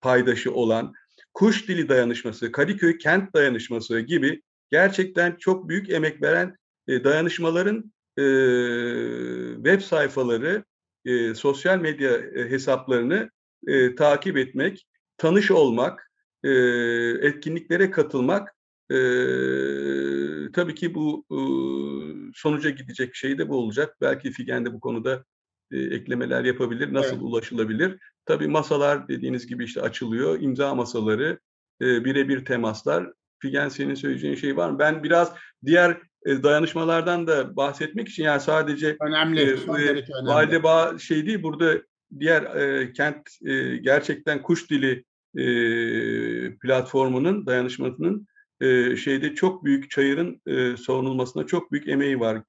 paydaşı 0.00 0.52
olan 0.52 0.92
Kuş 1.34 1.68
Dili 1.68 1.88
Dayanışması, 1.88 2.52
Kadıköy 2.52 2.98
Kent 2.98 3.34
Dayanışması 3.34 4.00
gibi 4.00 4.42
gerçekten 4.70 5.36
çok 5.36 5.68
büyük 5.68 5.90
emek 5.90 6.22
veren 6.22 6.56
e, 6.88 7.04
dayanışmaların 7.04 7.92
e, 8.18 8.24
web 9.56 9.80
sayfaları, 9.80 10.64
e, 11.04 11.34
sosyal 11.34 11.78
medya 11.78 12.10
e, 12.10 12.50
hesaplarını 12.50 13.30
e, 13.66 13.94
takip 13.94 14.36
etmek, 14.36 14.86
tanış 15.16 15.50
olmak, 15.50 16.10
e, 16.44 16.50
etkinliklere 17.20 17.90
katılmak 17.90 18.56
e, 18.90 18.98
tabii 20.52 20.74
ki 20.74 20.94
bu 20.94 21.24
e, 21.30 21.38
sonuca 22.34 22.70
gidecek 22.70 23.14
şey 23.14 23.38
de 23.38 23.48
bu 23.48 23.56
olacak. 23.56 23.96
Belki 24.00 24.30
Figen 24.30 24.64
de 24.64 24.72
bu 24.72 24.80
konuda 24.80 25.24
e, 25.70 25.78
eklemeler 25.78 26.44
yapabilir. 26.44 26.94
Nasıl 26.94 27.12
evet. 27.12 27.22
ulaşılabilir? 27.22 27.98
Tabii 28.26 28.48
masalar 28.48 29.08
dediğiniz 29.08 29.46
gibi 29.46 29.64
işte 29.64 29.80
açılıyor. 29.80 30.40
İmza 30.40 30.74
masaları, 30.74 31.38
e, 31.82 32.04
birebir 32.04 32.44
temaslar. 32.44 33.12
Figen 33.38 33.68
senin 33.68 33.94
söyleyeceğin 33.94 34.34
şey 34.34 34.56
var 34.56 34.70
mı? 34.70 34.78
Ben 34.78 35.02
biraz 35.02 35.32
diğer 35.64 35.98
e, 36.26 36.42
dayanışmalardan 36.42 37.26
da 37.26 37.56
bahsetmek 37.56 38.08
için 38.08 38.22
yani 38.24 38.40
sadece 38.40 38.96
önemli, 39.00 39.40
e, 39.40 39.52
önemli. 39.52 40.04
Valide 40.24 40.62
Bağ 40.62 40.98
şey 40.98 41.26
değil 41.26 41.42
burada 41.42 41.74
diğer 42.20 42.42
e, 42.42 42.92
kent 42.92 43.28
e, 43.44 43.76
gerçekten 43.76 44.42
kuş 44.42 44.70
dili 44.70 45.04
e, 45.36 45.46
platformunun 46.56 47.46
dayanışmasının 47.46 48.26
e, 48.60 48.96
şeyde 48.96 49.34
çok 49.34 49.64
büyük 49.64 49.90
çayırın 49.90 50.40
e, 50.46 50.76
savunulmasına 50.76 51.46
çok 51.46 51.72
büyük 51.72 51.88
emeği 51.88 52.20
var. 52.20 52.42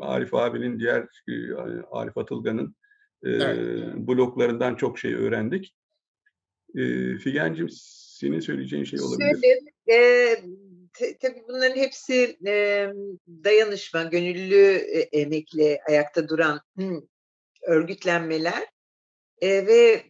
Arif 0.00 0.34
abinin 0.34 0.78
diğer 0.78 1.02
e, 1.28 1.54
Arif 1.90 2.18
Atılgan'ın 2.18 2.76
e, 3.24 3.30
evet. 3.30 3.94
bloklarından 3.96 4.74
çok 4.74 4.98
şey 4.98 5.14
öğrendik. 5.14 5.74
E, 6.74 6.82
Figen'cim 7.16 7.68
senin 7.70 8.40
söyleyeceğin 8.40 8.84
şey 8.84 9.00
olabilir. 9.00 9.38
Şöyle, 9.42 10.00
e, 10.00 10.36
tabii 11.22 11.42
bunların 11.48 11.76
hepsi 11.76 12.36
e, 12.46 12.86
dayanışma, 13.44 14.02
gönüllü 14.02 14.74
e, 14.74 15.00
emekle 15.00 15.78
ayakta 15.88 16.28
duran 16.28 16.60
hı, 16.78 17.02
örgütlenmeler 17.62 18.71
e, 19.42 19.66
ve 19.66 20.04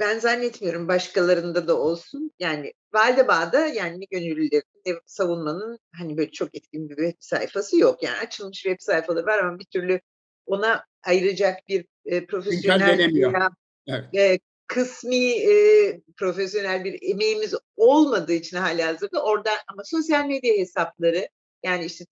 ben 0.00 0.18
zannetmiyorum 0.18 0.88
başkalarında 0.88 1.68
da 1.68 1.78
olsun. 1.78 2.32
Yani 2.38 2.72
Valdebağ'da 2.94 3.66
yani 3.66 4.06
gönüllülerin 4.10 5.00
savunmanın 5.06 5.78
hani 5.96 6.16
böyle 6.16 6.30
çok 6.30 6.54
etkin 6.54 6.88
bir 6.88 6.96
web 6.96 7.16
sayfası 7.20 7.78
yok. 7.78 8.02
Yani 8.02 8.18
açılmış 8.18 8.62
web 8.62 8.80
sayfaları 8.80 9.26
var 9.26 9.38
ama 9.38 9.58
bir 9.58 9.64
türlü 9.64 10.00
ona 10.46 10.84
ayıracak 11.02 11.68
bir 11.68 11.86
e, 12.04 12.26
profesyonel 12.26 12.98
veya 12.98 13.50
evet. 13.86 14.14
e, 14.14 14.38
kısmi 14.66 15.30
e, 15.30 16.00
profesyonel 16.16 16.84
bir 16.84 16.98
emeğimiz 17.10 17.54
olmadığı 17.76 18.32
için 18.32 18.56
hala 18.56 18.86
hazırda 18.86 19.24
orada 19.24 19.50
ama 19.68 19.82
sosyal 19.84 20.26
medya 20.26 20.54
hesapları 20.54 21.28
yani 21.62 21.84
işte 21.84 22.04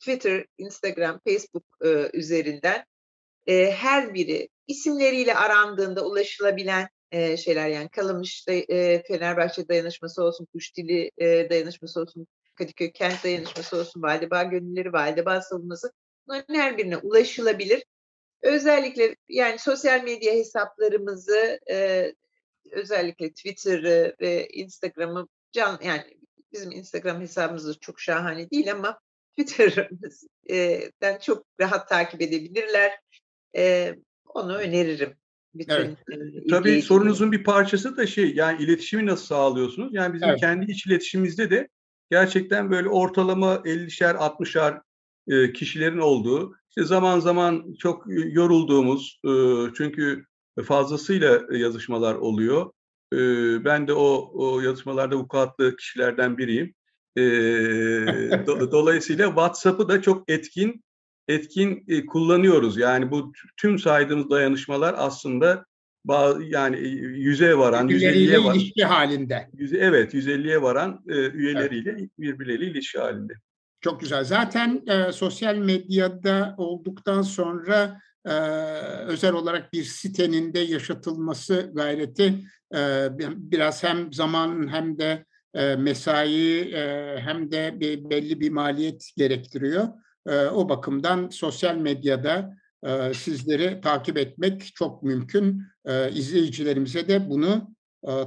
Twitter, 0.00 0.46
Instagram, 0.58 1.20
Facebook 1.26 1.64
e, 1.84 2.10
üzerinden 2.12 2.84
e, 3.46 3.70
her 3.70 4.14
biri 4.14 4.48
isimleriyle 4.66 5.34
arandığında 5.34 6.06
ulaşılabilen 6.06 6.88
e, 7.12 7.36
şeyler 7.36 7.68
yani 7.68 7.88
Kalamış'ta 7.88 8.52
e, 8.52 9.02
Fenerbahçe 9.02 9.68
dayanışması 9.68 10.24
olsun, 10.24 10.46
Kuşdili 10.52 11.10
e, 11.18 11.50
dayanışması 11.50 12.00
olsun, 12.00 12.26
Kadıköy 12.54 12.92
Kent 12.92 13.24
dayanışması 13.24 13.76
olsun, 13.76 14.02
Validebağ 14.02 14.42
gönülleri, 14.42 14.92
Validebağ 14.92 15.42
savunması 15.42 15.92
bunların 16.26 16.54
her 16.54 16.78
birine 16.78 16.96
ulaşılabilir. 16.96 17.84
Özellikle 18.42 19.16
yani 19.28 19.58
sosyal 19.58 20.04
medya 20.04 20.32
hesaplarımızı 20.32 21.60
e, 21.70 22.12
özellikle 22.72 23.32
Twitter'ı 23.32 24.16
ve 24.20 24.48
Instagram'ı 24.48 25.28
can 25.52 25.78
yani 25.84 26.16
bizim 26.52 26.70
Instagram 26.70 27.20
hesabımız 27.20 27.78
çok 27.80 28.00
şahane 28.00 28.50
değil 28.50 28.72
ama 28.72 29.00
Twitter'dan 29.38 31.18
çok 31.18 31.46
rahat 31.60 31.88
takip 31.88 32.22
edebilirler. 32.22 32.98
Onu 34.34 34.56
öneririm. 34.56 35.14
Bütün, 35.54 35.74
evet. 35.74 35.96
Tabii 36.50 36.82
sorunuzun 36.82 37.32
bir 37.32 37.44
parçası 37.44 37.96
da 37.96 38.06
şey 38.06 38.34
yani 38.34 38.62
iletişimi 38.62 39.06
nasıl 39.06 39.26
sağlıyorsunuz? 39.26 39.94
Yani 39.94 40.14
bizim 40.14 40.28
evet. 40.28 40.40
kendi 40.40 40.72
iç 40.72 40.86
iletişimimizde 40.86 41.50
de 41.50 41.68
gerçekten 42.10 42.70
böyle 42.70 42.88
ortalama 42.88 43.54
50'şer 43.54 44.14
60'ar 44.14 44.80
e, 45.28 45.52
kişilerin 45.52 45.98
olduğu 45.98 46.54
işte 46.68 46.84
zaman 46.84 47.20
zaman 47.20 47.74
çok 47.78 48.04
yorulduğumuz 48.08 49.20
çünkü 49.76 50.24
fazlasıyla 50.64 51.40
yazışmalar 51.50 52.14
oluyor. 52.14 52.72
Ben 53.64 53.88
de 53.88 53.92
o, 53.92 54.30
o 54.34 54.60
yazışmalarda 54.60 55.16
vukuatlı 55.16 55.76
kişilerden 55.76 56.38
biriyim. 56.38 56.74
Do, 58.46 58.72
dolayısıyla 58.72 59.26
WhatsApp'ı 59.26 59.88
da 59.88 60.02
çok 60.02 60.30
etkin 60.30 60.84
etkin 61.28 61.84
e, 61.88 62.06
kullanıyoruz. 62.06 62.76
Yani 62.76 63.10
bu 63.10 63.32
tüm 63.56 63.78
saydığımız 63.78 64.30
dayanışmalar 64.30 64.94
aslında 64.98 65.64
bazı 66.04 66.42
yani 66.42 66.76
e, 66.76 66.88
yüze 67.18 67.58
varan, 67.58 67.88
yüzeliğe 67.88 68.44
varan 68.44 68.58
ilişki 68.58 68.84
halinde. 68.84 69.48
Yüze, 69.56 69.78
evet, 69.78 70.14
150'ye 70.14 70.62
varan 70.62 71.04
e, 71.08 71.30
üyeleriyle 71.30 71.90
evet. 71.90 72.10
birbirleriyle 72.18 72.70
ilişki 72.70 72.98
halinde. 72.98 73.32
Çok 73.80 74.00
güzel. 74.00 74.24
Zaten 74.24 74.82
e, 74.86 75.12
sosyal 75.12 75.56
medyada 75.56 76.54
olduktan 76.58 77.22
sonra 77.22 78.00
e, 78.26 78.32
özel 79.06 79.32
olarak 79.32 79.72
bir 79.72 79.84
sitenin 79.84 80.54
de 80.54 80.58
yaşatılması 80.58 81.70
gayreti 81.74 82.34
e, 82.74 83.08
biraz 83.36 83.84
hem 83.84 84.12
zaman 84.12 84.68
hem 84.72 84.98
de 84.98 85.24
e, 85.54 85.76
mesai 85.76 86.58
e, 86.74 87.16
hem 87.20 87.50
de 87.50 87.80
bir, 87.80 88.10
belli 88.10 88.40
bir 88.40 88.50
maliyet 88.50 89.10
gerektiriyor. 89.16 89.88
O 90.28 90.68
bakımdan 90.68 91.28
sosyal 91.28 91.76
medyada 91.76 92.56
sizleri 93.14 93.80
takip 93.80 94.18
etmek 94.18 94.74
çok 94.74 95.02
mümkün. 95.02 95.62
E, 95.84 96.12
izleyicilerimize 96.12 97.08
de 97.08 97.30
bunu 97.30 97.74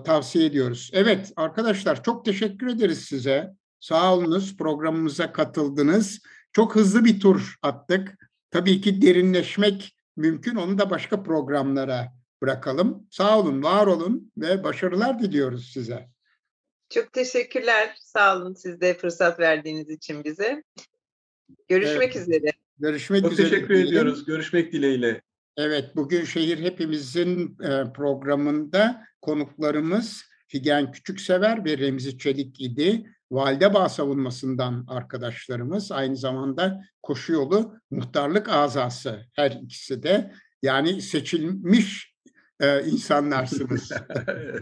tavsiye 0.06 0.46
ediyoruz. 0.46 0.92
Evet 0.94 1.34
arkadaşlar 1.36 2.04
çok 2.04 2.26
teşekkür 2.26 2.68
ederiz 2.68 3.06
size. 3.06 3.52
Sağ 3.80 4.14
olunuz 4.14 4.58
programımıza 4.58 5.32
katıldınız. 5.32 6.20
Çok 6.54 6.76
hızlı 6.76 7.06
bir 7.06 7.20
tur 7.20 7.56
attık. 7.62 8.18
Tabii 8.52 8.82
ki 8.82 9.02
derinleşmek 9.02 9.96
mümkün. 10.18 10.56
Onu 10.56 10.78
da 10.78 10.90
başka 10.90 11.24
programlara 11.24 12.14
bırakalım. 12.42 13.08
Sağ 13.12 13.40
olun, 13.40 13.64
var 13.64 13.88
olun 13.88 14.32
ve 14.38 14.64
başarılar 14.64 15.20
diliyoruz 15.20 15.72
size. 15.74 16.10
Çok 16.90 17.14
teşekkürler. 17.14 17.96
Sağ 18.00 18.38
olun 18.38 18.54
siz 18.54 18.82
de 18.82 18.94
fırsat 18.94 19.40
verdiğiniz 19.40 19.90
için 19.90 20.24
bize. 20.24 20.64
Görüşmek 21.68 22.16
evet. 22.16 22.28
üzere. 22.28 22.52
Görüşmek 22.80 23.22
Çok 23.22 23.32
üzere. 23.32 23.50
teşekkür 23.50 23.70
diyelim. 23.70 23.88
ediyoruz. 23.88 24.26
Görüşmek 24.26 24.74
dileğiyle. 24.74 25.22
Evet, 25.58 25.96
bugün 25.96 26.24
Şehir 26.24 26.60
Hepimizin 26.60 27.58
e, 27.64 27.94
programında 27.94 29.04
konuklarımız 29.22 30.24
Figen 30.48 30.92
Küçüksever 30.92 31.66
ve 31.66 31.78
Remzi 31.78 32.18
Çelik 32.18 32.62
idi. 32.62 33.12
Validebağ 33.32 33.90
savunmasından 33.90 34.86
arkadaşlarımız 34.88 35.92
aynı 35.92 36.16
zamanda 36.18 36.82
koşu 37.04 37.34
yolu 37.34 37.80
muhtarlık 37.92 38.50
azası 38.50 39.26
her 39.34 39.52
ikisi 39.52 40.04
de 40.04 40.32
yani 40.62 41.02
seçilmiş 41.02 42.15
e, 42.60 42.86
insanlarsınız. 42.86 43.92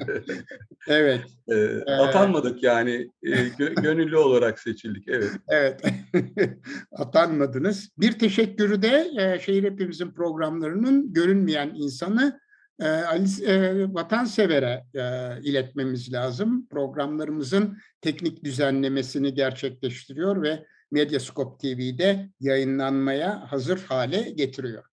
evet. 0.87 1.21
E, 1.47 1.91
atanmadık 1.91 2.63
yani 2.63 3.09
e, 3.23 3.29
gö- 3.29 3.81
gönüllü 3.81 4.17
olarak 4.17 4.59
seçildik 4.59 5.07
evet. 5.07 5.31
Evet. 5.47 5.81
Atanmadınız. 6.91 7.89
Bir 7.97 8.11
teşekkürü 8.11 8.81
de 8.81 9.11
e, 9.19 9.39
Şehir 9.39 9.63
Hepimizin 9.63 10.11
programlarının 10.11 11.13
görünmeyen 11.13 11.71
insanı 11.75 12.39
e, 12.79 12.87
Ali 12.87 13.45
e, 13.45 13.85
Vatansever'e 13.93 14.83
e, 14.95 15.41
iletmemiz 15.41 16.13
lazım. 16.13 16.67
Programlarımızın 16.67 17.77
teknik 18.01 18.43
düzenlemesini 18.43 19.33
gerçekleştiriyor 19.33 20.41
ve 20.41 20.65
Medyascope 20.91 21.57
TV'de 21.57 22.29
yayınlanmaya 22.39 23.51
hazır 23.51 23.79
hale 23.79 24.21
getiriyor. 24.21 24.83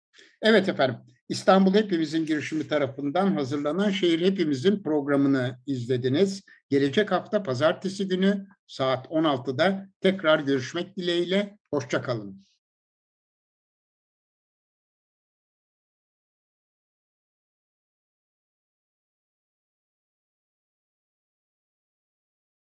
Evet 0.42 0.68
efendim, 0.68 0.96
İstanbul 1.30 1.74
Hepimizin 1.74 2.26
girişimi 2.26 2.68
tarafından 2.68 3.34
hazırlanan 3.34 3.90
Şehir 3.90 4.20
Hepimizin 4.20 4.82
programını 4.82 5.58
izlediniz. 5.66 6.42
Gelecek 6.70 7.10
hafta 7.10 7.42
pazartesi 7.42 8.08
günü 8.08 8.46
saat 8.66 9.06
16'da 9.06 9.86
tekrar 10.00 10.40
görüşmek 10.40 10.96
dileğiyle. 10.96 11.58
Hoşçakalın. 11.70 12.44